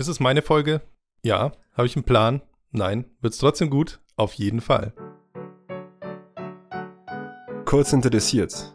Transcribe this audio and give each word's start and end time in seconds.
Ist 0.00 0.08
es 0.08 0.18
meine 0.18 0.40
Folge? 0.40 0.80
Ja. 1.22 1.52
Habe 1.74 1.86
ich 1.86 1.94
einen 1.94 2.06
Plan? 2.06 2.40
Nein. 2.70 3.04
Wird's 3.20 3.36
trotzdem 3.36 3.68
gut? 3.68 4.00
Auf 4.16 4.32
jeden 4.32 4.62
Fall. 4.62 4.94
Kurz 7.66 7.92
interessiert 7.92 8.74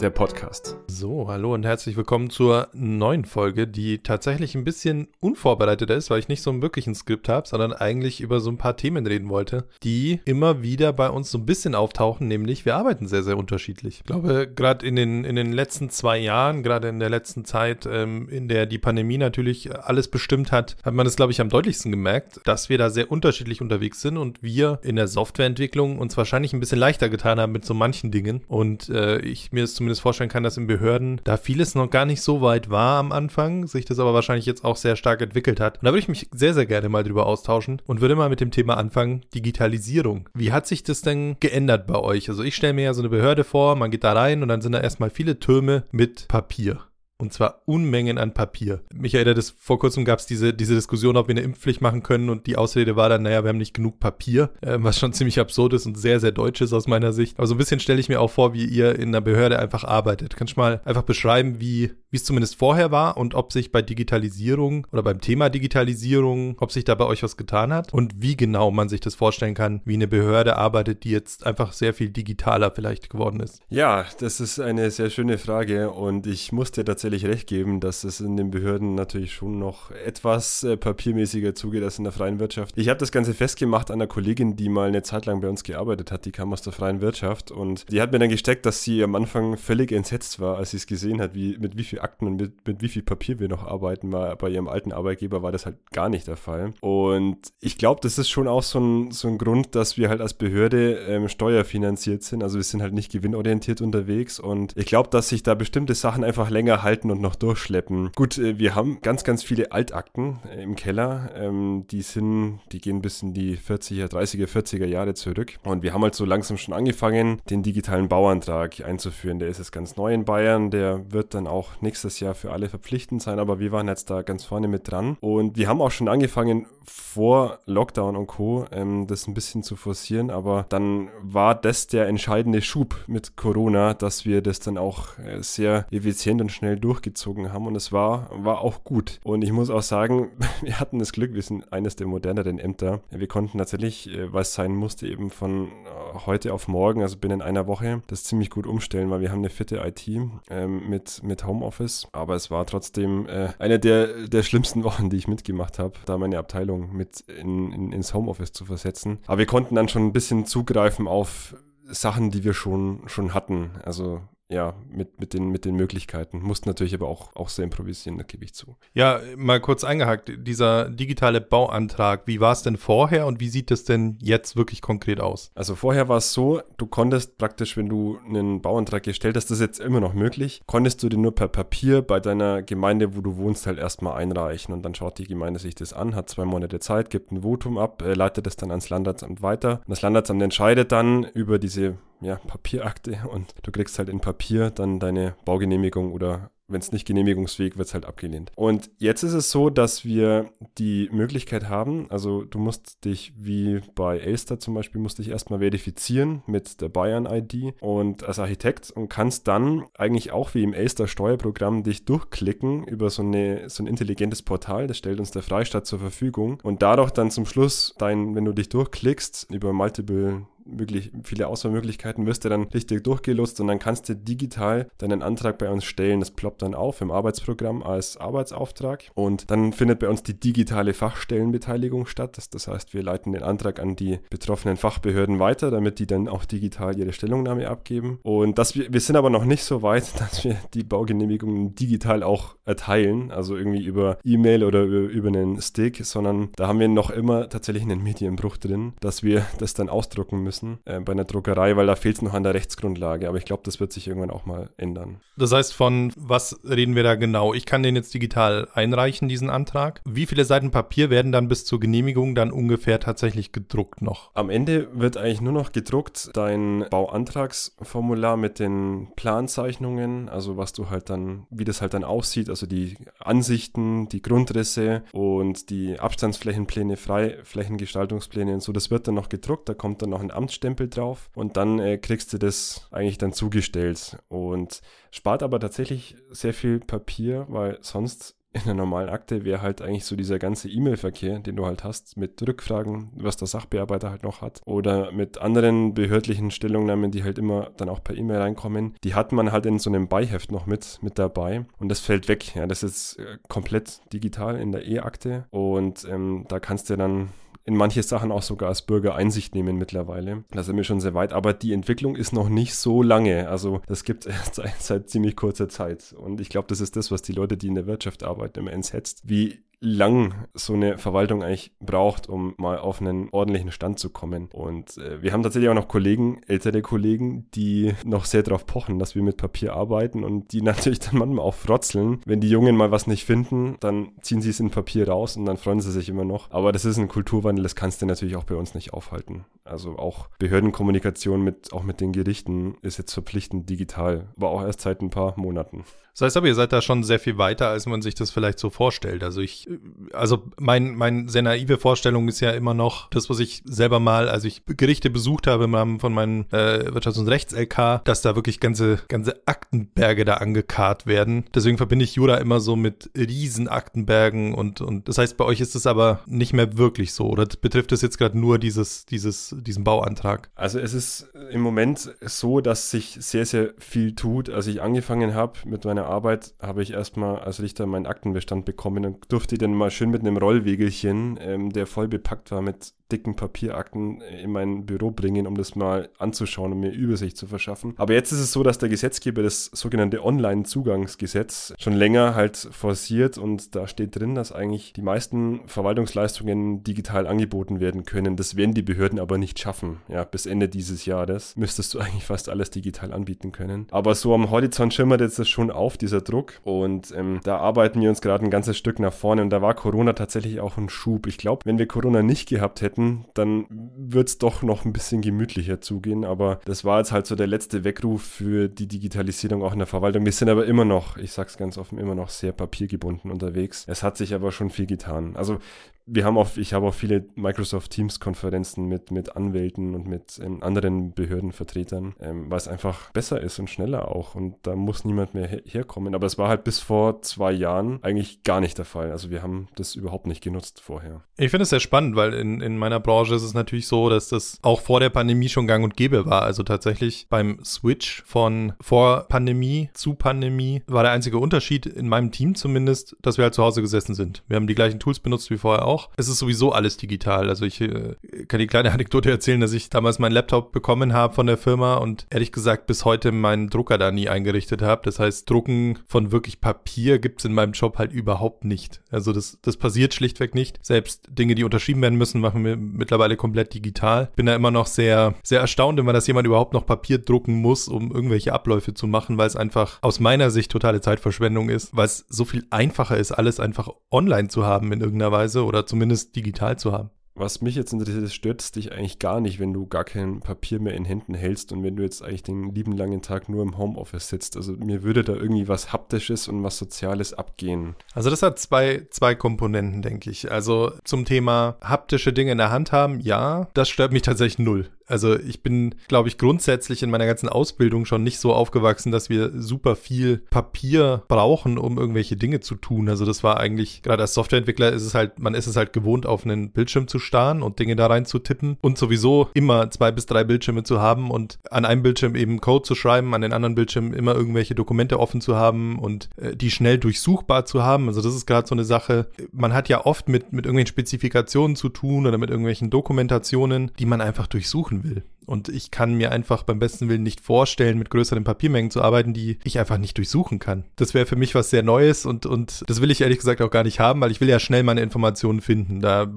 der 0.00 0.10
Podcast. 0.10 0.76
So, 0.88 1.28
hallo 1.28 1.54
und 1.54 1.64
herzlich 1.64 1.96
willkommen 1.96 2.28
zur 2.28 2.68
neuen 2.72 3.24
Folge, 3.24 3.66
die 3.68 3.98
tatsächlich 3.98 4.54
ein 4.54 4.64
bisschen 4.64 5.08
unvorbereiteter 5.20 5.94
ist, 5.94 6.10
weil 6.10 6.18
ich 6.18 6.28
nicht 6.28 6.42
so 6.42 6.50
einen 6.50 6.62
wirklichen 6.62 6.94
Skript 6.94 7.28
habe, 7.28 7.46
sondern 7.46 7.72
eigentlich 7.72 8.20
über 8.20 8.40
so 8.40 8.50
ein 8.50 8.58
paar 8.58 8.76
Themen 8.76 9.06
reden 9.06 9.28
wollte, 9.28 9.66
die 9.82 10.20
immer 10.24 10.62
wieder 10.62 10.92
bei 10.92 11.08
uns 11.08 11.30
so 11.30 11.38
ein 11.38 11.46
bisschen 11.46 11.74
auftauchen, 11.74 12.28
nämlich 12.28 12.64
wir 12.64 12.74
arbeiten 12.76 13.06
sehr, 13.06 13.22
sehr 13.22 13.38
unterschiedlich. 13.38 13.98
Ich 13.98 14.04
glaube, 14.04 14.50
gerade 14.54 14.84
in 14.84 14.96
den, 14.96 15.24
in 15.24 15.36
den 15.36 15.52
letzten 15.52 15.90
zwei 15.90 16.18
Jahren, 16.18 16.62
gerade 16.62 16.88
in 16.88 16.98
der 16.98 17.10
letzten 17.10 17.44
Zeit, 17.44 17.86
ähm, 17.90 18.28
in 18.28 18.48
der 18.48 18.66
die 18.66 18.78
Pandemie 18.78 19.18
natürlich 19.18 19.74
alles 19.74 20.08
bestimmt 20.08 20.52
hat, 20.52 20.76
hat 20.82 20.94
man 20.94 21.06
es, 21.06 21.16
glaube 21.16 21.32
ich, 21.32 21.40
am 21.40 21.48
deutlichsten 21.48 21.90
gemerkt, 21.90 22.40
dass 22.44 22.68
wir 22.68 22.78
da 22.78 22.90
sehr 22.90 23.10
unterschiedlich 23.10 23.62
unterwegs 23.62 24.00
sind 24.00 24.16
und 24.16 24.42
wir 24.42 24.80
in 24.82 24.96
der 24.96 25.08
Softwareentwicklung 25.08 25.98
uns 25.98 26.16
wahrscheinlich 26.16 26.52
ein 26.52 26.60
bisschen 26.60 26.78
leichter 26.78 27.08
getan 27.08 27.38
haben 27.38 27.52
mit 27.52 27.64
so 27.64 27.74
manchen 27.74 28.10
Dingen 28.10 28.42
und 28.48 28.88
äh, 28.88 29.20
ich 29.20 29.52
mir 29.52 29.64
es 29.64 29.74
zumindest 29.74 29.83
zumindest 29.84 30.00
vorstellen 30.00 30.30
kann, 30.30 30.42
dass 30.42 30.56
in 30.56 30.66
Behörden 30.66 31.20
da 31.24 31.36
vieles 31.36 31.74
noch 31.74 31.90
gar 31.90 32.06
nicht 32.06 32.22
so 32.22 32.40
weit 32.40 32.70
war 32.70 32.98
am 32.98 33.12
Anfang, 33.12 33.66
sich 33.66 33.84
das 33.84 33.98
aber 33.98 34.14
wahrscheinlich 34.14 34.46
jetzt 34.46 34.64
auch 34.64 34.76
sehr 34.76 34.96
stark 34.96 35.20
entwickelt 35.20 35.60
hat. 35.60 35.76
Und 35.78 35.84
da 35.84 35.90
würde 35.90 35.98
ich 35.98 36.08
mich 36.08 36.28
sehr, 36.32 36.54
sehr 36.54 36.64
gerne 36.64 36.88
mal 36.88 37.04
drüber 37.04 37.26
austauschen 37.26 37.82
und 37.86 38.00
würde 38.00 38.16
mal 38.16 38.30
mit 38.30 38.40
dem 38.40 38.50
Thema 38.50 38.78
anfangen, 38.78 39.26
Digitalisierung. 39.34 40.30
Wie 40.32 40.52
hat 40.52 40.66
sich 40.66 40.84
das 40.84 41.02
denn 41.02 41.36
geändert 41.38 41.86
bei 41.86 41.96
euch? 41.96 42.30
Also 42.30 42.42
ich 42.42 42.56
stelle 42.56 42.72
mir 42.72 42.84
ja 42.84 42.94
so 42.94 43.02
eine 43.02 43.10
Behörde 43.10 43.44
vor, 43.44 43.76
man 43.76 43.90
geht 43.90 44.04
da 44.04 44.14
rein 44.14 44.42
und 44.42 44.48
dann 44.48 44.62
sind 44.62 44.72
da 44.72 44.80
erstmal 44.80 45.10
viele 45.10 45.38
Türme 45.38 45.84
mit 45.92 46.28
Papier. 46.28 46.78
Und 47.16 47.32
zwar 47.32 47.62
Unmengen 47.66 48.18
an 48.18 48.34
Papier. 48.34 48.82
Mich 48.92 49.14
erinnert 49.14 49.38
es, 49.38 49.50
vor 49.50 49.78
kurzem 49.78 50.04
gab 50.04 50.18
es 50.18 50.26
diese, 50.26 50.52
diese 50.52 50.74
Diskussion, 50.74 51.16
ob 51.16 51.28
wir 51.28 51.34
eine 51.34 51.42
Impfpflicht 51.42 51.80
machen 51.80 52.02
können 52.02 52.28
und 52.28 52.48
die 52.48 52.56
Ausrede 52.56 52.96
war 52.96 53.08
dann, 53.08 53.22
naja, 53.22 53.44
wir 53.44 53.50
haben 53.50 53.58
nicht 53.58 53.74
genug 53.74 54.00
Papier, 54.00 54.50
äh, 54.62 54.78
was 54.80 54.98
schon 54.98 55.12
ziemlich 55.14 55.38
absurd 55.38 55.74
ist 55.74 55.86
und 55.86 55.96
sehr, 55.96 56.18
sehr 56.18 56.32
deutsch 56.32 56.60
ist 56.60 56.72
aus 56.72 56.88
meiner 56.88 57.12
Sicht. 57.12 57.38
Aber 57.38 57.46
so 57.46 57.54
ein 57.54 57.58
bisschen 57.58 57.78
stelle 57.78 58.00
ich 58.00 58.08
mir 58.08 58.20
auch 58.20 58.30
vor, 58.30 58.52
wie 58.52 58.64
ihr 58.64 58.98
in 58.98 59.08
einer 59.08 59.20
Behörde 59.20 59.60
einfach 59.60 59.84
arbeitet. 59.84 60.36
Kannst 60.36 60.56
du 60.56 60.60
mal 60.60 60.80
einfach 60.84 61.02
beschreiben, 61.02 61.60
wie, 61.60 61.92
es 62.10 62.24
zumindest 62.24 62.56
vorher 62.56 62.92
war 62.92 63.16
und 63.16 63.34
ob 63.34 63.52
sich 63.52 63.72
bei 63.72 63.82
Digitalisierung 63.82 64.86
oder 64.92 65.02
beim 65.02 65.20
Thema 65.20 65.50
Digitalisierung, 65.50 66.56
ob 66.60 66.70
sich 66.70 66.84
da 66.84 66.94
bei 66.94 67.04
euch 67.06 67.24
was 67.24 67.36
getan 67.36 67.72
hat 67.72 67.92
und 67.92 68.22
wie 68.22 68.36
genau 68.36 68.70
man 68.70 68.88
sich 68.88 69.00
das 69.00 69.16
vorstellen 69.16 69.54
kann, 69.54 69.80
wie 69.84 69.94
eine 69.94 70.06
Behörde 70.06 70.56
arbeitet, 70.56 71.02
die 71.02 71.10
jetzt 71.10 71.44
einfach 71.44 71.72
sehr 71.72 71.92
viel 71.92 72.10
digitaler 72.10 72.70
vielleicht 72.70 73.10
geworden 73.10 73.40
ist? 73.40 73.62
Ja, 73.68 74.04
das 74.20 74.38
ist 74.38 74.60
eine 74.60 74.92
sehr 74.92 75.10
schöne 75.10 75.38
Frage 75.38 75.90
und 75.90 76.28
ich 76.28 76.52
muss 76.52 76.70
dir 76.70 76.84
tatsächlich 76.84 77.03
tatsächlich 77.04 77.30
recht 77.30 77.46
geben, 77.46 77.80
dass 77.80 78.02
es 78.02 78.20
in 78.20 78.38
den 78.38 78.50
Behörden 78.50 78.94
natürlich 78.94 79.34
schon 79.34 79.58
noch 79.58 79.90
etwas 79.90 80.62
äh, 80.62 80.78
papiermäßiger 80.78 81.54
zugeht 81.54 81.82
als 81.82 81.98
in 81.98 82.04
der 82.04 82.14
freien 82.14 82.38
Wirtschaft. 82.38 82.78
Ich 82.78 82.88
habe 82.88 82.98
das 82.98 83.12
Ganze 83.12 83.34
festgemacht 83.34 83.90
an 83.90 84.00
einer 84.00 84.06
Kollegin, 84.06 84.56
die 84.56 84.70
mal 84.70 84.88
eine 84.88 85.02
Zeit 85.02 85.26
lang 85.26 85.42
bei 85.42 85.48
uns 85.50 85.64
gearbeitet 85.64 86.10
hat. 86.10 86.24
Die 86.24 86.32
kam 86.32 86.52
aus 86.54 86.62
der 86.62 86.72
freien 86.72 87.02
Wirtschaft 87.02 87.50
und 87.50 87.90
die 87.92 88.00
hat 88.00 88.12
mir 88.12 88.18
dann 88.18 88.30
gesteckt, 88.30 88.64
dass 88.64 88.82
sie 88.82 89.04
am 89.04 89.14
Anfang 89.16 89.58
völlig 89.58 89.92
entsetzt 89.92 90.40
war, 90.40 90.56
als 90.56 90.70
sie 90.70 90.78
es 90.78 90.86
gesehen 90.86 91.20
hat, 91.20 91.34
wie, 91.34 91.58
mit 91.58 91.76
wie 91.76 91.84
viel 91.84 92.00
Akten 92.00 92.26
und 92.26 92.36
mit, 92.36 92.66
mit 92.66 92.80
wie 92.80 92.88
viel 92.88 93.02
Papier 93.02 93.38
wir 93.38 93.48
noch 93.48 93.66
arbeiten. 93.66 94.08
Mal 94.08 94.34
bei 94.36 94.48
ihrem 94.48 94.68
alten 94.68 94.92
Arbeitgeber 94.92 95.42
war 95.42 95.52
das 95.52 95.66
halt 95.66 95.76
gar 95.92 96.08
nicht 96.08 96.26
der 96.26 96.38
Fall. 96.38 96.72
Und 96.80 97.52
ich 97.60 97.76
glaube, 97.76 98.00
das 98.02 98.16
ist 98.16 98.30
schon 98.30 98.48
auch 98.48 98.62
so 98.62 98.80
ein, 98.80 99.10
so 99.10 99.28
ein 99.28 99.36
Grund, 99.36 99.74
dass 99.74 99.98
wir 99.98 100.08
halt 100.08 100.22
als 100.22 100.32
Behörde 100.32 100.94
ähm, 101.06 101.28
steuerfinanziert 101.28 102.22
sind. 102.22 102.42
Also 102.42 102.56
wir 102.56 102.64
sind 102.64 102.80
halt 102.80 102.94
nicht 102.94 103.12
gewinnorientiert 103.12 103.82
unterwegs 103.82 104.40
und 104.40 104.72
ich 104.76 104.86
glaube, 104.86 105.10
dass 105.10 105.28
sich 105.28 105.42
da 105.42 105.54
bestimmte 105.54 105.94
Sachen 105.94 106.24
einfach 106.24 106.48
länger 106.48 106.82
halten 106.82 106.93
halten 106.94 107.10
und 107.10 107.20
noch 107.20 107.34
durchschleppen. 107.34 108.12
Gut, 108.14 108.38
äh, 108.38 108.58
wir 108.58 108.76
haben 108.76 108.98
ganz, 109.02 109.24
ganz 109.24 109.42
viele 109.42 109.72
Altakten 109.72 110.38
äh, 110.48 110.62
im 110.62 110.76
Keller. 110.76 111.30
Ähm, 111.34 111.86
die 111.90 112.02
sind, 112.02 112.60
die 112.70 112.80
gehen 112.80 113.02
bis 113.02 113.22
in 113.22 113.34
die 113.34 113.56
40er, 113.58 114.06
30er, 114.06 114.46
40er 114.46 114.86
Jahre 114.86 115.14
zurück. 115.14 115.54
Und 115.64 115.82
wir 115.82 115.92
haben 115.92 116.02
halt 116.02 116.14
so 116.14 116.24
langsam 116.24 116.56
schon 116.56 116.72
angefangen, 116.72 117.40
den 117.50 117.64
digitalen 117.64 118.08
Bauantrag 118.08 118.84
einzuführen. 118.84 119.40
Der 119.40 119.48
ist 119.48 119.58
jetzt 119.58 119.72
ganz 119.72 119.96
neu 119.96 120.14
in 120.14 120.24
Bayern. 120.24 120.70
Der 120.70 121.10
wird 121.12 121.34
dann 121.34 121.48
auch 121.48 121.80
nächstes 121.80 122.20
Jahr 122.20 122.34
für 122.34 122.52
alle 122.52 122.68
verpflichtend 122.68 123.22
sein. 123.22 123.40
Aber 123.40 123.58
wir 123.58 123.72
waren 123.72 123.88
jetzt 123.88 124.08
da 124.10 124.22
ganz 124.22 124.44
vorne 124.44 124.68
mit 124.68 124.88
dran. 124.88 125.16
Und 125.20 125.56
wir 125.56 125.68
haben 125.68 125.80
auch 125.80 125.90
schon 125.90 126.08
angefangen, 126.08 126.66
vor 126.86 127.60
Lockdown 127.66 128.14
und 128.14 128.26
Co. 128.26 128.66
Ähm, 128.70 129.06
das 129.08 129.26
ein 129.26 129.34
bisschen 129.34 129.64
zu 129.64 129.74
forcieren. 129.74 130.30
Aber 130.30 130.66
dann 130.68 131.08
war 131.22 131.56
das 131.56 131.88
der 131.88 132.06
entscheidende 132.06 132.62
Schub 132.62 132.96
mit 133.08 133.36
Corona, 133.36 133.94
dass 133.94 134.24
wir 134.24 134.42
das 134.42 134.60
dann 134.60 134.78
auch 134.78 135.18
äh, 135.18 135.42
sehr 135.42 135.86
effizient 135.90 136.40
und 136.40 136.52
schnell 136.52 136.78
durchgezogen 136.84 137.52
haben 137.52 137.66
und 137.66 137.74
es 137.76 137.92
war, 137.92 138.30
war 138.32 138.60
auch 138.60 138.84
gut. 138.84 139.20
Und 139.24 139.42
ich 139.42 139.52
muss 139.52 139.70
auch 139.70 139.82
sagen, 139.82 140.30
wir 140.62 140.78
hatten 140.78 140.98
das 140.98 141.12
Glück, 141.12 141.34
wir 141.34 141.42
sind 141.42 141.72
eines 141.72 141.96
der 141.96 142.06
moderneren 142.06 142.58
Ämter. 142.58 143.00
Wir 143.10 143.26
konnten 143.26 143.58
tatsächlich, 143.58 144.10
äh, 144.10 144.32
was 144.32 144.54
sein 144.54 144.74
musste, 144.74 145.08
eben 145.08 145.30
von 145.30 145.68
äh, 145.68 146.26
heute 146.26 146.52
auf 146.52 146.68
morgen, 146.68 147.02
also 147.02 147.16
binnen 147.16 147.40
einer 147.40 147.66
Woche, 147.66 148.02
das 148.06 148.24
ziemlich 148.24 148.50
gut 148.50 148.66
umstellen, 148.66 149.10
weil 149.10 149.20
wir 149.20 149.30
haben 149.30 149.38
eine 149.38 149.50
fitte 149.50 149.82
IT 149.84 150.06
ähm, 150.50 150.88
mit, 150.88 151.22
mit 151.22 151.46
Homeoffice. 151.46 152.06
Aber 152.12 152.34
es 152.34 152.50
war 152.50 152.66
trotzdem 152.66 153.26
äh, 153.26 153.48
eine 153.58 153.78
der, 153.78 154.28
der 154.28 154.42
schlimmsten 154.42 154.84
Wochen, 154.84 155.08
die 155.08 155.16
ich 155.16 155.28
mitgemacht 155.28 155.78
habe, 155.78 155.94
da 156.04 156.18
meine 156.18 156.38
Abteilung 156.38 156.94
mit 156.94 157.20
in, 157.20 157.72
in, 157.72 157.92
ins 157.92 158.12
Homeoffice 158.12 158.52
zu 158.52 158.66
versetzen. 158.66 159.18
Aber 159.26 159.38
wir 159.38 159.46
konnten 159.46 159.74
dann 159.74 159.88
schon 159.88 160.04
ein 160.04 160.12
bisschen 160.12 160.44
zugreifen 160.44 161.08
auf 161.08 161.56
Sachen, 161.86 162.30
die 162.30 162.44
wir 162.44 162.54
schon, 162.54 163.02
schon 163.06 163.34
hatten. 163.34 163.70
Also 163.84 164.20
ja, 164.48 164.74
mit, 164.90 165.18
mit, 165.20 165.32
den, 165.32 165.48
mit 165.48 165.64
den 165.64 165.74
Möglichkeiten. 165.74 166.40
Mussten 166.42 166.68
natürlich 166.68 166.94
aber 166.94 167.08
auch, 167.08 167.34
auch 167.34 167.48
sehr 167.48 167.64
improvisieren, 167.64 168.18
da 168.18 168.24
gebe 168.24 168.44
ich 168.44 168.54
zu. 168.54 168.76
Ja, 168.92 169.20
mal 169.36 169.60
kurz 169.60 169.84
eingehakt. 169.84 170.30
Dieser 170.36 170.90
digitale 170.90 171.40
Bauantrag, 171.40 172.22
wie 172.26 172.40
war 172.40 172.52
es 172.52 172.62
denn 172.62 172.76
vorher 172.76 173.26
und 173.26 173.40
wie 173.40 173.48
sieht 173.48 173.70
es 173.70 173.84
denn 173.84 174.18
jetzt 174.20 174.56
wirklich 174.56 174.82
konkret 174.82 175.20
aus? 175.20 175.50
Also 175.54 175.74
vorher 175.74 176.08
war 176.08 176.18
es 176.18 176.32
so, 176.32 176.60
du 176.76 176.86
konntest 176.86 177.38
praktisch, 177.38 177.76
wenn 177.76 177.88
du 177.88 178.18
einen 178.28 178.60
Bauantrag 178.60 179.02
gestellt 179.02 179.36
hast, 179.36 179.50
das 179.50 179.58
ist 179.58 179.66
jetzt 179.66 179.80
immer 179.80 180.00
noch 180.00 180.14
möglich, 180.14 180.62
konntest 180.66 181.02
du 181.02 181.08
den 181.08 181.22
nur 181.22 181.34
per 181.34 181.48
Papier 181.48 182.02
bei 182.02 182.20
deiner 182.20 182.62
Gemeinde, 182.62 183.16
wo 183.16 183.22
du 183.22 183.36
wohnst, 183.36 183.66
halt 183.66 183.78
erstmal 183.78 184.16
einreichen 184.16 184.74
und 184.74 184.82
dann 184.82 184.94
schaut 184.94 185.18
die 185.18 185.24
Gemeinde 185.24 185.58
sich 185.58 185.74
das 185.74 185.92
an, 185.92 186.14
hat 186.14 186.28
zwei 186.28 186.44
Monate 186.44 186.80
Zeit, 186.80 187.08
gibt 187.08 187.32
ein 187.32 187.42
Votum 187.42 187.78
ab, 187.78 188.02
äh, 188.02 188.12
leitet 188.12 188.46
das 188.46 188.56
dann 188.56 188.70
ans 188.70 188.90
Landratsamt 188.90 189.40
weiter. 189.40 189.80
Und 189.86 189.90
das 189.90 190.02
Landratsamt 190.02 190.42
entscheidet 190.42 190.92
dann 190.92 191.24
über 191.24 191.58
diese 191.58 191.96
ja, 192.24 192.36
Papierakte 192.36 193.20
und 193.30 193.54
du 193.62 193.70
kriegst 193.70 193.98
halt 193.98 194.08
in 194.08 194.20
Papier 194.20 194.70
dann 194.70 195.00
deine 195.00 195.36
Baugenehmigung 195.44 196.12
oder 196.12 196.50
wenn 196.66 196.80
es 196.80 196.92
nicht 196.92 197.06
genehmigungsfähig 197.06 197.76
wird, 197.76 197.88
es 197.88 197.94
halt 197.94 198.06
abgelehnt. 198.06 198.50
Und 198.56 198.90
jetzt 198.98 199.22
ist 199.22 199.34
es 199.34 199.50
so, 199.50 199.70
dass 199.70 200.04
wir 200.04 200.50
die 200.78 201.08
Möglichkeit 201.12 201.68
haben, 201.68 202.10
also 202.10 202.44
du 202.44 202.58
musst 202.58 203.04
dich 203.04 203.32
wie 203.36 203.80
bei 203.94 204.18
Elster 204.18 204.58
zum 204.58 204.74
Beispiel, 204.74 205.00
musst 205.00 205.18
dich 205.18 205.28
erstmal 205.28 205.58
verifizieren 205.58 206.42
mit 206.46 206.80
der 206.80 206.88
Bayern-ID 206.88 207.74
und 207.80 208.24
als 208.24 208.38
Architekt 208.38 208.90
und 208.90 209.08
kannst 209.08 209.46
dann 209.46 209.84
eigentlich 209.96 210.32
auch 210.32 210.54
wie 210.54 210.62
im 210.62 210.72
Elster 210.72 211.06
Steuerprogramm 211.06 211.82
dich 211.82 212.04
durchklicken 212.06 212.84
über 212.84 213.10
so, 213.10 213.22
eine, 213.22 213.68
so 213.68 213.82
ein 213.82 213.86
intelligentes 213.86 214.42
Portal, 214.42 214.86
das 214.86 214.98
stellt 214.98 215.20
uns 215.20 215.30
der 215.30 215.42
Freistaat 215.42 215.86
zur 215.86 215.98
Verfügung 215.98 216.60
und 216.62 216.82
dadurch 216.82 217.10
dann 217.10 217.30
zum 217.30 217.44
Schluss 217.44 217.94
dein, 217.98 218.34
wenn 218.34 218.44
du 218.44 218.52
dich 218.52 218.70
durchklickst 218.70 219.48
über 219.50 219.72
Multiple 219.72 220.46
möglich, 220.66 221.10
viele 221.22 221.48
Auswahlmöglichkeiten, 221.48 222.26
wirst 222.26 222.44
du 222.44 222.48
dann 222.48 222.64
richtig 222.64 223.04
durchgelust 223.04 223.60
und 223.60 223.68
dann 223.68 223.78
kannst 223.78 224.08
du 224.08 224.16
digital 224.16 224.88
deinen 224.98 225.22
Antrag 225.22 225.58
bei 225.58 225.70
uns 225.70 225.84
stellen. 225.84 226.20
Das 226.20 226.30
ploppt 226.30 226.62
dann 226.62 226.74
auf 226.74 227.00
im 227.00 227.10
Arbeitsprogramm 227.10 227.82
als 227.82 228.16
Arbeitsauftrag 228.16 229.10
und 229.14 229.50
dann 229.50 229.72
findet 229.72 229.98
bei 229.98 230.08
uns 230.08 230.22
die 230.22 230.38
digitale 230.38 230.94
Fachstellenbeteiligung 230.94 232.06
statt. 232.06 232.36
Das, 232.36 232.50
das 232.50 232.68
heißt, 232.68 232.94
wir 232.94 233.02
leiten 233.02 233.32
den 233.32 233.42
Antrag 233.42 233.80
an 233.80 233.96
die 233.96 234.18
betroffenen 234.30 234.76
Fachbehörden 234.76 235.38
weiter, 235.38 235.70
damit 235.70 235.98
die 235.98 236.06
dann 236.06 236.28
auch 236.28 236.44
digital 236.44 236.98
ihre 236.98 237.12
Stellungnahme 237.12 237.68
abgeben. 237.68 238.18
Und 238.22 238.58
das, 238.58 238.74
wir, 238.74 238.92
wir 238.92 239.00
sind 239.00 239.16
aber 239.16 239.30
noch 239.30 239.44
nicht 239.44 239.64
so 239.64 239.82
weit, 239.82 240.04
dass 240.18 240.44
wir 240.44 240.56
die 240.74 240.84
Baugenehmigungen 240.84 241.74
digital 241.74 242.22
auch 242.22 242.56
erteilen, 242.64 243.30
also 243.30 243.56
irgendwie 243.56 243.84
über 243.84 244.18
E-Mail 244.24 244.64
oder 244.64 244.82
über, 244.84 245.10
über 245.10 245.28
einen 245.28 245.60
Stick, 245.60 246.04
sondern 246.04 246.50
da 246.56 246.68
haben 246.68 246.80
wir 246.80 246.88
noch 246.88 247.10
immer 247.10 247.48
tatsächlich 247.48 247.82
einen 247.84 248.02
Medienbruch 248.02 248.56
drin, 248.56 248.94
dass 249.00 249.22
wir 249.22 249.44
das 249.58 249.74
dann 249.74 249.88
ausdrucken 249.88 250.42
müssen 250.42 250.53
müssen 250.54 250.78
äh, 250.84 251.00
bei 251.00 251.12
einer 251.12 251.24
Druckerei, 251.24 251.76
weil 251.76 251.86
da 251.86 251.96
fehlt 251.96 252.16
es 252.16 252.22
noch 252.22 252.34
an 252.34 252.42
der 252.42 252.54
Rechtsgrundlage. 252.54 253.28
Aber 253.28 253.38
ich 253.38 253.44
glaube, 253.44 253.62
das 253.64 253.80
wird 253.80 253.92
sich 253.92 254.06
irgendwann 254.06 254.30
auch 254.30 254.46
mal 254.46 254.70
ändern. 254.76 255.20
Das 255.36 255.52
heißt, 255.52 255.74
von 255.74 256.12
was 256.16 256.60
reden 256.64 256.94
wir 256.94 257.02
da 257.02 257.16
genau? 257.16 257.54
Ich 257.54 257.66
kann 257.66 257.82
den 257.82 257.96
jetzt 257.96 258.14
digital 258.14 258.68
einreichen, 258.72 259.28
diesen 259.28 259.50
Antrag. 259.50 260.00
Wie 260.04 260.26
viele 260.26 260.44
Seiten 260.44 260.70
Papier 260.70 261.10
werden 261.10 261.32
dann 261.32 261.48
bis 261.48 261.64
zur 261.64 261.80
Genehmigung 261.80 262.34
dann 262.34 262.52
ungefähr 262.52 263.00
tatsächlich 263.00 263.52
gedruckt 263.52 264.02
noch? 264.02 264.30
Am 264.34 264.50
Ende 264.50 264.88
wird 264.92 265.16
eigentlich 265.16 265.40
nur 265.40 265.52
noch 265.52 265.72
gedruckt 265.72 266.30
dein 266.34 266.84
Bauantragsformular 266.90 268.36
mit 268.36 268.58
den 268.58 269.08
Planzeichnungen, 269.16 270.28
also 270.28 270.56
was 270.56 270.72
du 270.72 270.90
halt 270.90 271.10
dann, 271.10 271.46
wie 271.50 271.64
das 271.64 271.80
halt 271.80 271.94
dann 271.94 272.04
aussieht, 272.04 272.48
also 272.48 272.66
die 272.66 272.96
Ansichten, 273.18 274.08
die 274.08 274.22
Grundrisse 274.22 275.02
und 275.12 275.70
die 275.70 275.98
Abstandsflächenpläne, 275.98 276.96
Freiflächengestaltungspläne 276.96 278.54
und 278.54 278.62
so, 278.62 278.72
das 278.72 278.90
wird 278.90 279.08
dann 279.08 279.14
noch 279.14 279.28
gedruckt, 279.28 279.68
da 279.68 279.74
kommt 279.74 280.02
dann 280.02 280.10
noch 280.10 280.20
ein 280.20 280.30
Amtsstempel 280.44 280.88
drauf. 280.88 281.30
Und 281.34 281.56
dann 281.56 281.78
äh, 281.78 281.98
kriegst 281.98 282.32
du 282.32 282.38
das 282.38 282.88
eigentlich 282.90 283.18
dann 283.18 283.32
zugestellt. 283.32 284.18
Und 284.28 284.80
spart 285.10 285.42
aber 285.42 285.58
tatsächlich 285.58 286.16
sehr 286.30 286.54
viel 286.54 286.80
Papier, 286.80 287.46
weil 287.48 287.78
sonst 287.80 288.36
in 288.54 288.62
der 288.66 288.74
normalen 288.74 289.08
Akte 289.08 289.44
wäre 289.44 289.62
halt 289.62 289.82
eigentlich 289.82 290.04
so 290.04 290.14
dieser 290.14 290.38
ganze 290.38 290.68
E-Mail-Verkehr, 290.68 291.40
den 291.40 291.56
du 291.56 291.66
halt 291.66 291.82
hast, 291.82 292.16
mit 292.16 292.40
Rückfragen, 292.46 293.10
was 293.16 293.36
der 293.36 293.48
Sachbearbeiter 293.48 294.10
halt 294.10 294.22
noch 294.22 294.42
hat, 294.42 294.60
oder 294.64 295.10
mit 295.10 295.38
anderen 295.38 295.92
behördlichen 295.92 296.52
Stellungnahmen, 296.52 297.10
die 297.10 297.24
halt 297.24 297.38
immer 297.38 297.72
dann 297.76 297.88
auch 297.88 298.02
per 298.02 298.16
E-Mail 298.16 298.38
reinkommen. 298.38 298.94
Die 299.02 299.14
hat 299.14 299.32
man 299.32 299.50
halt 299.50 299.66
in 299.66 299.80
so 299.80 299.90
einem 299.90 300.06
Beiheft 300.06 300.52
noch 300.52 300.66
mit, 300.66 301.00
mit 301.02 301.18
dabei. 301.18 301.66
Und 301.78 301.88
das 301.88 301.98
fällt 301.98 302.28
weg. 302.28 302.54
Ja, 302.54 302.68
das 302.68 302.84
ist 302.84 303.18
äh, 303.18 303.38
komplett 303.48 304.00
digital 304.12 304.56
in 304.60 304.70
der 304.70 304.86
E-Akte. 304.86 305.46
Und 305.50 306.06
ähm, 306.08 306.44
da 306.48 306.60
kannst 306.60 306.90
du 306.90 306.96
dann 306.96 307.30
in 307.64 307.76
manche 307.76 308.02
Sachen 308.02 308.30
auch 308.30 308.42
sogar 308.42 308.68
als 308.68 308.82
Bürger 308.82 309.14
Einsicht 309.14 309.54
nehmen 309.54 309.76
mittlerweile. 309.76 310.44
Da 310.50 310.62
sind 310.62 310.76
wir 310.76 310.84
schon 310.84 311.00
sehr 311.00 311.14
weit, 311.14 311.32
aber 311.32 311.54
die 311.54 311.72
Entwicklung 311.72 312.14
ist 312.14 312.32
noch 312.32 312.48
nicht 312.48 312.74
so 312.74 313.02
lange. 313.02 313.48
Also 313.48 313.80
das 313.86 314.04
gibt 314.04 314.26
es 314.26 314.32
erst 314.32 314.54
seit, 314.56 314.82
seit 314.82 315.10
ziemlich 315.10 315.36
kurzer 315.36 315.68
Zeit. 315.68 316.14
Und 316.16 316.40
ich 316.40 316.50
glaube, 316.50 316.68
das 316.68 316.80
ist 316.80 316.96
das, 316.96 317.10
was 317.10 317.22
die 317.22 317.32
Leute, 317.32 317.56
die 317.56 317.68
in 317.68 317.74
der 317.74 317.86
Wirtschaft 317.86 318.22
arbeiten, 318.22 318.60
immer 318.60 318.72
entsetzt, 318.72 319.22
wie 319.24 319.60
lang 319.80 320.46
so 320.54 320.74
eine 320.74 320.98
Verwaltung 320.98 321.42
eigentlich 321.42 321.72
braucht, 321.80 322.28
um 322.28 322.54
mal 322.56 322.78
auf 322.78 323.00
einen 323.00 323.28
ordentlichen 323.30 323.72
Stand 323.72 323.98
zu 323.98 324.10
kommen. 324.10 324.48
Und 324.52 324.96
äh, 324.98 325.22
wir 325.22 325.32
haben 325.32 325.42
tatsächlich 325.42 325.68
auch 325.70 325.74
noch 325.74 325.88
Kollegen, 325.88 326.40
ältere 326.46 326.82
Kollegen, 326.82 327.50
die 327.54 327.94
noch 328.04 328.24
sehr 328.24 328.42
darauf 328.42 328.66
pochen, 328.66 328.98
dass 328.98 329.14
wir 329.14 329.22
mit 329.22 329.36
Papier 329.36 329.74
arbeiten 329.74 330.24
und 330.24 330.52
die 330.52 330.62
natürlich 330.62 331.00
dann 331.00 331.18
manchmal 331.18 331.44
auch 331.44 331.54
frotzeln. 331.54 332.20
Wenn 332.24 332.40
die 332.40 332.50
Jungen 332.50 332.76
mal 332.76 332.90
was 332.90 333.06
nicht 333.06 333.24
finden, 333.24 333.76
dann 333.80 334.12
ziehen 334.20 334.40
sie 334.40 334.50
es 334.50 334.60
in 334.60 334.70
Papier 334.70 335.08
raus 335.08 335.36
und 335.36 335.44
dann 335.44 335.56
freuen 335.56 335.80
sie 335.80 335.92
sich 335.92 336.08
immer 336.08 336.24
noch. 336.24 336.50
Aber 336.50 336.72
das 336.72 336.84
ist 336.84 336.98
ein 336.98 337.08
Kulturwandel, 337.08 337.62
das 337.62 337.76
kannst 337.76 338.02
du 338.02 338.06
natürlich 338.06 338.36
auch 338.36 338.44
bei 338.44 338.54
uns 338.54 338.74
nicht 338.74 338.92
aufhalten. 338.92 339.44
Also 339.64 339.98
auch 339.98 340.28
Behördenkommunikation 340.38 341.42
mit, 341.42 341.72
auch 341.72 341.82
mit 341.82 342.00
den 342.00 342.12
Gerichten 342.12 342.76
ist 342.82 342.98
jetzt 342.98 343.12
verpflichtend 343.12 343.68
digital, 343.68 344.28
aber 344.36 344.50
auch 344.50 344.62
erst 344.62 344.82
seit 344.82 345.02
ein 345.02 345.10
paar 345.10 345.38
Monaten. 345.38 345.84
Das 346.14 346.26
heißt 346.26 346.36
aber, 346.36 346.46
ihr 346.46 346.54
seid 346.54 346.72
da 346.72 346.80
schon 346.80 347.02
sehr 347.02 347.18
viel 347.18 347.38
weiter, 347.38 347.68
als 347.68 347.86
man 347.86 348.00
sich 348.00 348.14
das 348.14 348.30
vielleicht 348.30 348.60
so 348.60 348.70
vorstellt. 348.70 349.24
Also 349.24 349.40
ich, 349.40 349.68
also 350.12 350.44
mein, 350.60 350.94
mein 350.94 351.26
sehr 351.28 351.42
naive 351.42 351.76
Vorstellung 351.76 352.28
ist 352.28 352.38
ja 352.38 352.52
immer 352.52 352.72
noch 352.72 353.10
das, 353.10 353.28
was 353.28 353.40
ich 353.40 353.62
selber 353.64 353.98
mal, 353.98 354.28
als 354.28 354.44
ich 354.44 354.62
Gerichte 354.64 355.10
besucht 355.10 355.48
habe 355.48 355.64
von 355.98 356.12
meinem 356.14 356.46
äh, 356.52 356.84
Wirtschafts- 356.90 357.18
und 357.18 357.28
Rechts-LK, 357.28 358.04
dass 358.04 358.22
da 358.22 358.36
wirklich 358.36 358.60
ganze, 358.60 359.00
ganze 359.08 359.42
Aktenberge 359.46 360.24
da 360.24 360.34
angekarrt 360.34 361.06
werden. 361.06 361.46
Deswegen 361.52 361.78
verbinde 361.78 362.04
ich 362.04 362.14
Jura 362.14 362.36
immer 362.36 362.60
so 362.60 362.76
mit 362.76 363.10
riesen 363.16 363.66
Aktenbergen 363.66 364.54
und, 364.54 364.80
und 364.80 365.08
das 365.08 365.18
heißt, 365.18 365.36
bei 365.36 365.44
euch 365.44 365.60
ist 365.60 365.74
es 365.74 365.86
aber 365.86 366.20
nicht 366.26 366.52
mehr 366.52 366.78
wirklich 366.78 367.12
so. 367.12 367.26
Oder 367.26 367.46
betrifft 367.60 367.90
es 367.90 368.02
jetzt 368.02 368.18
gerade 368.18 368.38
nur 368.38 368.60
dieses, 368.60 369.04
dieses, 369.04 369.56
diesen 369.58 369.82
Bauantrag? 369.82 370.48
Also 370.54 370.78
es 370.78 370.94
ist 370.94 371.32
im 371.50 371.60
Moment 371.60 372.14
so, 372.20 372.60
dass 372.60 372.90
sich 372.90 373.16
sehr, 373.18 373.46
sehr 373.46 373.74
viel 373.78 374.14
tut. 374.14 374.48
Als 374.48 374.68
ich 374.68 374.80
angefangen 374.80 375.34
habe 375.34 375.54
mit 375.64 375.84
meiner 375.84 376.03
Arbeit 376.06 376.54
habe 376.60 376.82
ich 376.82 376.92
erstmal 376.92 377.38
als 377.40 377.60
Richter 377.60 377.86
meinen 377.86 378.06
Aktenbestand 378.06 378.64
bekommen 378.64 379.04
und 379.04 379.32
durfte 379.32 379.58
den 379.58 379.74
mal 379.74 379.90
schön 379.90 380.10
mit 380.10 380.20
einem 380.20 380.36
Rollwegelchen, 380.36 381.38
ähm, 381.40 381.70
der 381.70 381.86
voll 381.86 382.08
bepackt 382.08 382.50
war 382.50 382.62
mit 382.62 382.94
dicken 383.12 383.36
Papierakten 383.36 384.20
in 384.22 384.50
mein 384.50 384.86
Büro 384.86 385.10
bringen, 385.10 385.46
um 385.46 385.56
das 385.56 385.76
mal 385.76 386.08
anzuschauen 386.18 386.72
und 386.72 386.80
mir 386.80 386.90
Übersicht 386.90 387.36
zu 387.36 387.46
verschaffen. 387.46 387.94
Aber 387.96 388.14
jetzt 388.14 388.32
ist 388.32 388.40
es 388.40 388.52
so, 388.52 388.62
dass 388.62 388.78
der 388.78 388.88
Gesetzgeber 388.88 389.42
das 389.42 389.66
sogenannte 389.66 390.24
Online-Zugangsgesetz 390.24 391.74
schon 391.78 391.92
länger 391.92 392.34
halt 392.34 392.56
forciert 392.56 393.36
und 393.38 393.74
da 393.76 393.86
steht 393.86 394.18
drin, 394.18 394.34
dass 394.34 394.52
eigentlich 394.52 394.94
die 394.94 395.02
meisten 395.02 395.60
Verwaltungsleistungen 395.66 396.82
digital 396.82 397.26
angeboten 397.26 397.78
werden 397.78 398.04
können. 398.04 398.36
Das 398.36 398.56
werden 398.56 398.74
die 398.74 398.82
Behörden 398.82 399.20
aber 399.20 399.38
nicht 399.38 399.60
schaffen. 399.60 399.98
Ja, 400.08 400.24
bis 400.24 400.46
Ende 400.46 400.68
dieses 400.68 401.04
Jahres 401.04 401.56
müsstest 401.56 401.92
du 401.94 401.98
eigentlich 402.00 402.24
fast 402.24 402.48
alles 402.48 402.70
digital 402.70 403.12
anbieten 403.12 403.52
können. 403.52 403.86
Aber 403.90 404.14
so 404.14 404.34
am 404.34 404.50
Horizont 404.50 404.94
schimmert 404.94 405.20
jetzt 405.20 405.38
das 405.38 405.48
schon 405.48 405.70
auf, 405.70 405.93
dieser 405.96 406.20
Druck. 406.20 406.60
Und 406.62 407.12
ähm, 407.16 407.40
da 407.44 407.58
arbeiten 407.58 408.00
wir 408.00 408.08
uns 408.08 408.20
gerade 408.20 408.44
ein 408.44 408.50
ganzes 408.50 408.76
Stück 408.76 408.98
nach 408.98 409.12
vorne 409.12 409.42
und 409.42 409.50
da 409.50 409.62
war 409.62 409.74
Corona 409.74 410.12
tatsächlich 410.12 410.60
auch 410.60 410.76
ein 410.76 410.88
Schub. 410.88 411.26
Ich 411.26 411.38
glaube, 411.38 411.62
wenn 411.64 411.78
wir 411.78 411.86
Corona 411.86 412.22
nicht 412.22 412.48
gehabt 412.48 412.80
hätten, 412.80 413.24
dann 413.34 413.66
wird 413.68 414.28
es 414.28 414.38
doch 414.38 414.62
noch 414.62 414.84
ein 414.84 414.92
bisschen 414.92 415.20
gemütlicher 415.20 415.80
zugehen. 415.80 416.24
Aber 416.24 416.60
das 416.64 416.84
war 416.84 416.98
jetzt 416.98 417.12
halt 417.12 417.26
so 417.26 417.34
der 417.34 417.46
letzte 417.46 417.84
Weckruf 417.84 418.22
für 418.22 418.68
die 418.68 418.88
Digitalisierung 418.88 419.62
auch 419.62 419.72
in 419.72 419.78
der 419.78 419.86
Verwaltung. 419.86 420.24
Wir 420.24 420.32
sind 420.32 420.48
aber 420.48 420.66
immer 420.66 420.84
noch, 420.84 421.16
ich 421.16 421.32
sag's 421.32 421.56
ganz 421.56 421.78
offen, 421.78 421.98
immer 421.98 422.14
noch 422.14 422.28
sehr 422.28 422.52
papiergebunden 422.52 423.30
unterwegs. 423.30 423.84
Es 423.88 424.02
hat 424.02 424.16
sich 424.16 424.34
aber 424.34 424.52
schon 424.52 424.70
viel 424.70 424.86
getan. 424.86 425.36
Also 425.36 425.58
wir 426.06 426.24
haben 426.24 426.36
auch, 426.36 426.56
ich 426.56 426.74
habe 426.74 426.86
auch 426.86 426.94
viele 426.94 427.26
Microsoft 427.34 427.90
Teams 427.90 428.20
Konferenzen 428.20 428.86
mit, 428.86 429.10
mit 429.10 429.36
Anwälten 429.36 429.94
und 429.94 430.06
mit 430.06 430.38
ähm, 430.42 430.62
anderen 430.62 431.14
Behördenvertretern, 431.14 432.14
ähm, 432.20 432.50
weil 432.50 432.58
es 432.58 432.68
einfach 432.68 433.10
besser 433.12 433.40
ist 433.40 433.58
und 433.58 433.70
schneller 433.70 434.08
auch 434.08 434.34
und 434.34 434.56
da 434.62 434.76
muss 434.76 435.04
niemand 435.04 435.34
mehr 435.34 435.46
her 435.48 435.62
herkommen. 435.64 436.14
Aber 436.14 436.26
es 436.26 436.36
war 436.36 436.48
halt 436.48 436.64
bis 436.64 436.78
vor 436.78 437.22
zwei 437.22 437.52
Jahren 437.52 438.02
eigentlich 438.02 438.42
gar 438.42 438.60
nicht 438.60 438.76
der 438.76 438.84
Fall. 438.84 439.10
Also 439.10 439.30
wir 439.30 439.42
haben 439.42 439.68
das 439.76 439.94
überhaupt 439.94 440.26
nicht 440.26 440.42
genutzt 440.42 440.80
vorher. 440.80 441.22
Ich 441.38 441.50
finde 441.50 441.62
es 441.62 441.70
sehr 441.70 441.80
spannend, 441.80 442.16
weil 442.16 442.34
in, 442.34 442.60
in 442.60 442.76
meiner 442.76 443.00
Branche 443.00 443.34
ist 443.34 443.42
es 443.42 443.54
natürlich 443.54 443.86
so, 443.86 444.10
dass 444.10 444.28
das 444.28 444.58
auch 444.62 444.80
vor 444.80 445.00
der 445.00 445.10
Pandemie 445.10 445.48
schon 445.48 445.66
gang 445.66 445.84
und 445.84 445.96
gäbe 445.96 446.26
war. 446.26 446.42
Also 446.42 446.62
tatsächlich 446.62 447.26
beim 447.30 447.64
Switch 447.64 448.22
von 448.26 448.74
vor 448.80 449.26
Pandemie 449.28 449.88
zu 449.94 450.14
Pandemie 450.14 450.82
war 450.86 451.02
der 451.02 451.12
einzige 451.12 451.38
Unterschied 451.38 451.86
in 451.86 452.08
meinem 452.08 452.30
Team 452.30 452.54
zumindest, 452.54 453.16
dass 453.22 453.38
wir 453.38 453.44
halt 453.44 453.54
zu 453.54 453.62
Hause 453.62 453.80
gesessen 453.80 454.14
sind. 454.14 454.42
Wir 454.48 454.56
haben 454.56 454.66
die 454.66 454.74
gleichen 454.74 455.00
Tools 455.00 455.20
benutzt 455.20 455.50
wie 455.50 455.56
vorher 455.56 455.86
auch 455.86 455.93
auch. 455.94 456.10
Es 456.16 456.28
ist 456.28 456.38
sowieso 456.38 456.72
alles 456.72 456.96
digital. 456.96 457.48
Also 457.48 457.64
ich 457.64 457.80
äh, 457.80 458.16
kann 458.48 458.58
die 458.58 458.66
kleine 458.66 458.92
Anekdote 458.92 459.30
erzählen, 459.30 459.60
dass 459.60 459.72
ich 459.72 459.90
damals 459.90 460.18
meinen 460.18 460.32
Laptop 460.32 460.72
bekommen 460.72 461.12
habe 461.12 461.34
von 461.34 461.46
der 461.46 461.56
Firma 461.56 461.96
und 461.96 462.26
ehrlich 462.30 462.52
gesagt 462.52 462.86
bis 462.86 463.04
heute 463.04 463.32
meinen 463.32 463.70
Drucker 463.70 463.98
da 463.98 464.10
nie 464.10 464.28
eingerichtet 464.28 464.82
habe. 464.82 465.02
Das 465.04 465.18
heißt, 465.18 465.48
Drucken 465.48 465.98
von 466.06 466.32
wirklich 466.32 466.60
Papier 466.60 467.18
gibt 467.18 467.40
es 467.40 467.44
in 467.44 467.54
meinem 467.54 467.72
Job 467.72 467.98
halt 467.98 468.12
überhaupt 468.12 468.64
nicht. 468.64 469.00
Also 469.10 469.32
das, 469.32 469.58
das 469.62 469.76
passiert 469.76 470.14
schlichtweg 470.14 470.54
nicht. 470.54 470.78
Selbst 470.82 471.28
Dinge, 471.30 471.54
die 471.54 471.64
unterschrieben 471.64 472.02
werden 472.02 472.18
müssen, 472.18 472.40
machen 472.40 472.64
wir 472.64 472.76
mittlerweile 472.76 473.36
komplett 473.36 473.72
digital. 473.74 474.30
Bin 474.36 474.46
da 474.46 474.54
immer 474.54 474.70
noch 474.70 474.86
sehr, 474.86 475.34
sehr 475.42 475.60
erstaunt, 475.60 475.98
immer, 475.98 476.12
dass 476.12 476.26
jemand 476.26 476.46
überhaupt 476.46 476.72
noch 476.72 476.86
Papier 476.86 477.18
drucken 477.18 477.54
muss, 477.54 477.88
um 477.88 478.12
irgendwelche 478.12 478.52
Abläufe 478.52 478.94
zu 478.94 479.06
machen, 479.06 479.38
weil 479.38 479.46
es 479.46 479.56
einfach 479.56 479.98
aus 480.02 480.20
meiner 480.20 480.50
Sicht 480.50 480.70
totale 480.70 481.00
Zeitverschwendung 481.00 481.68
ist, 481.68 481.96
weil 481.96 482.06
es 482.06 482.26
so 482.28 482.44
viel 482.44 482.66
einfacher 482.70 483.16
ist, 483.16 483.32
alles 483.32 483.60
einfach 483.60 483.88
online 484.10 484.48
zu 484.48 484.64
haben 484.64 484.92
in 484.92 485.00
irgendeiner 485.00 485.32
Weise 485.32 485.64
oder 485.64 485.83
zumindest 485.86 486.36
digital 486.36 486.78
zu 486.78 486.92
haben. 486.92 487.10
Was 487.36 487.60
mich 487.60 487.74
jetzt 487.74 487.92
interessiert, 487.92 488.30
stört 488.30 488.62
es 488.62 488.70
dich 488.70 488.92
eigentlich 488.92 489.18
gar 489.18 489.40
nicht, 489.40 489.58
wenn 489.58 489.72
du 489.72 489.86
gar 489.86 490.04
kein 490.04 490.38
Papier 490.38 490.78
mehr 490.78 490.94
in 490.94 491.04
Händen 491.04 491.34
hältst 491.34 491.72
und 491.72 491.82
wenn 491.82 491.96
du 491.96 492.04
jetzt 492.04 492.22
eigentlich 492.22 492.44
den 492.44 492.72
lieben 492.72 492.92
langen 492.92 493.22
Tag 493.22 493.48
nur 493.48 493.64
im 493.64 493.76
Homeoffice 493.76 494.28
sitzt. 494.28 494.56
Also 494.56 494.74
mir 494.74 495.02
würde 495.02 495.24
da 495.24 495.32
irgendwie 495.32 495.66
was 495.66 495.92
Haptisches 495.92 496.46
und 496.46 496.62
was 496.62 496.78
Soziales 496.78 497.34
abgehen. 497.34 497.96
Also 498.14 498.30
das 498.30 498.42
hat 498.42 498.60
zwei, 498.60 499.08
zwei 499.10 499.34
Komponenten, 499.34 500.00
denke 500.00 500.30
ich. 500.30 500.52
Also 500.52 500.92
zum 501.02 501.24
Thema 501.24 501.76
haptische 501.80 502.32
Dinge 502.32 502.52
in 502.52 502.58
der 502.58 502.70
Hand 502.70 502.92
haben, 502.92 503.18
ja, 503.18 503.66
das 503.74 503.88
stört 503.88 504.12
mich 504.12 504.22
tatsächlich 504.22 504.64
null. 504.64 504.88
Also 505.06 505.38
ich 505.38 505.62
bin, 505.62 505.94
glaube 506.08 506.28
ich, 506.28 506.38
grundsätzlich 506.38 507.02
in 507.02 507.10
meiner 507.10 507.26
ganzen 507.26 507.48
Ausbildung 507.48 508.04
schon 508.04 508.22
nicht 508.22 508.38
so 508.38 508.52
aufgewachsen, 508.52 509.12
dass 509.12 509.28
wir 509.28 509.50
super 509.54 509.96
viel 509.96 510.38
Papier 510.50 511.22
brauchen, 511.28 511.78
um 511.78 511.98
irgendwelche 511.98 512.36
Dinge 512.36 512.60
zu 512.60 512.74
tun. 512.74 513.08
Also 513.08 513.24
das 513.24 513.44
war 513.44 513.58
eigentlich, 513.58 514.02
gerade 514.02 514.22
als 514.22 514.34
Softwareentwickler 514.34 514.92
ist 514.92 515.02
es 515.02 515.14
halt, 515.14 515.38
man 515.38 515.54
ist 515.54 515.66
es 515.66 515.76
halt 515.76 515.92
gewohnt, 515.92 516.26
auf 516.26 516.44
einen 516.44 516.70
Bildschirm 516.70 517.08
zu 517.08 517.18
starren 517.18 517.62
und 517.62 517.78
Dinge 517.78 517.96
da 517.96 518.06
rein 518.06 518.24
zu 518.26 518.38
tippen 518.38 518.78
und 518.80 518.98
sowieso 518.98 519.50
immer 519.54 519.90
zwei 519.90 520.10
bis 520.10 520.26
drei 520.26 520.44
Bildschirme 520.44 520.84
zu 520.84 521.00
haben 521.00 521.30
und 521.30 521.58
an 521.70 521.84
einem 521.84 522.02
Bildschirm 522.02 522.34
eben 522.34 522.60
Code 522.60 522.84
zu 522.84 522.94
schreiben, 522.94 523.34
an 523.34 523.42
den 523.42 523.52
anderen 523.52 523.74
Bildschirmen 523.74 524.14
immer 524.14 524.34
irgendwelche 524.34 524.74
Dokumente 524.74 525.20
offen 525.20 525.40
zu 525.40 525.56
haben 525.56 525.98
und 525.98 526.28
äh, 526.36 526.56
die 526.56 526.70
schnell 526.70 526.98
durchsuchbar 526.98 527.66
zu 527.66 527.82
haben. 527.82 528.08
Also 528.08 528.22
das 528.22 528.34
ist 528.34 528.46
gerade 528.46 528.66
so 528.66 528.74
eine 528.74 528.84
Sache. 528.84 529.28
Man 529.52 529.74
hat 529.74 529.88
ja 529.88 530.04
oft 530.06 530.28
mit, 530.28 530.52
mit 530.52 530.64
irgendwelchen 530.64 530.88
Spezifikationen 530.88 531.76
zu 531.76 531.88
tun 531.88 532.26
oder 532.26 532.38
mit 532.38 532.50
irgendwelchen 532.50 532.90
Dokumentationen, 532.90 533.90
die 533.98 534.06
man 534.06 534.20
einfach 534.20 534.46
durchsuchen 534.46 534.93
will. 535.02 535.22
Und 535.46 535.68
ich 535.68 535.90
kann 535.90 536.14
mir 536.14 536.32
einfach 536.32 536.62
beim 536.62 536.78
besten 536.78 537.08
Willen 537.08 537.22
nicht 537.22 537.40
vorstellen, 537.40 537.98
mit 537.98 538.10
größeren 538.10 538.44
Papiermengen 538.44 538.90
zu 538.90 539.02
arbeiten, 539.02 539.34
die 539.34 539.58
ich 539.64 539.78
einfach 539.78 539.98
nicht 539.98 540.16
durchsuchen 540.18 540.58
kann. 540.58 540.84
Das 540.96 541.14
wäre 541.14 541.26
für 541.26 541.36
mich 541.36 541.54
was 541.54 541.70
sehr 541.70 541.82
Neues 541.82 542.26
und, 542.26 542.46
und 542.46 542.84
das 542.86 543.00
will 543.00 543.10
ich 543.10 543.20
ehrlich 543.20 543.38
gesagt 543.38 543.62
auch 543.62 543.70
gar 543.70 543.84
nicht 543.84 544.00
haben, 544.00 544.20
weil 544.20 544.30
ich 544.30 544.40
will 544.40 544.48
ja 544.48 544.58
schnell 544.58 544.82
meine 544.82 545.02
Informationen 545.02 545.60
finden. 545.60 546.00
Da 546.00 546.32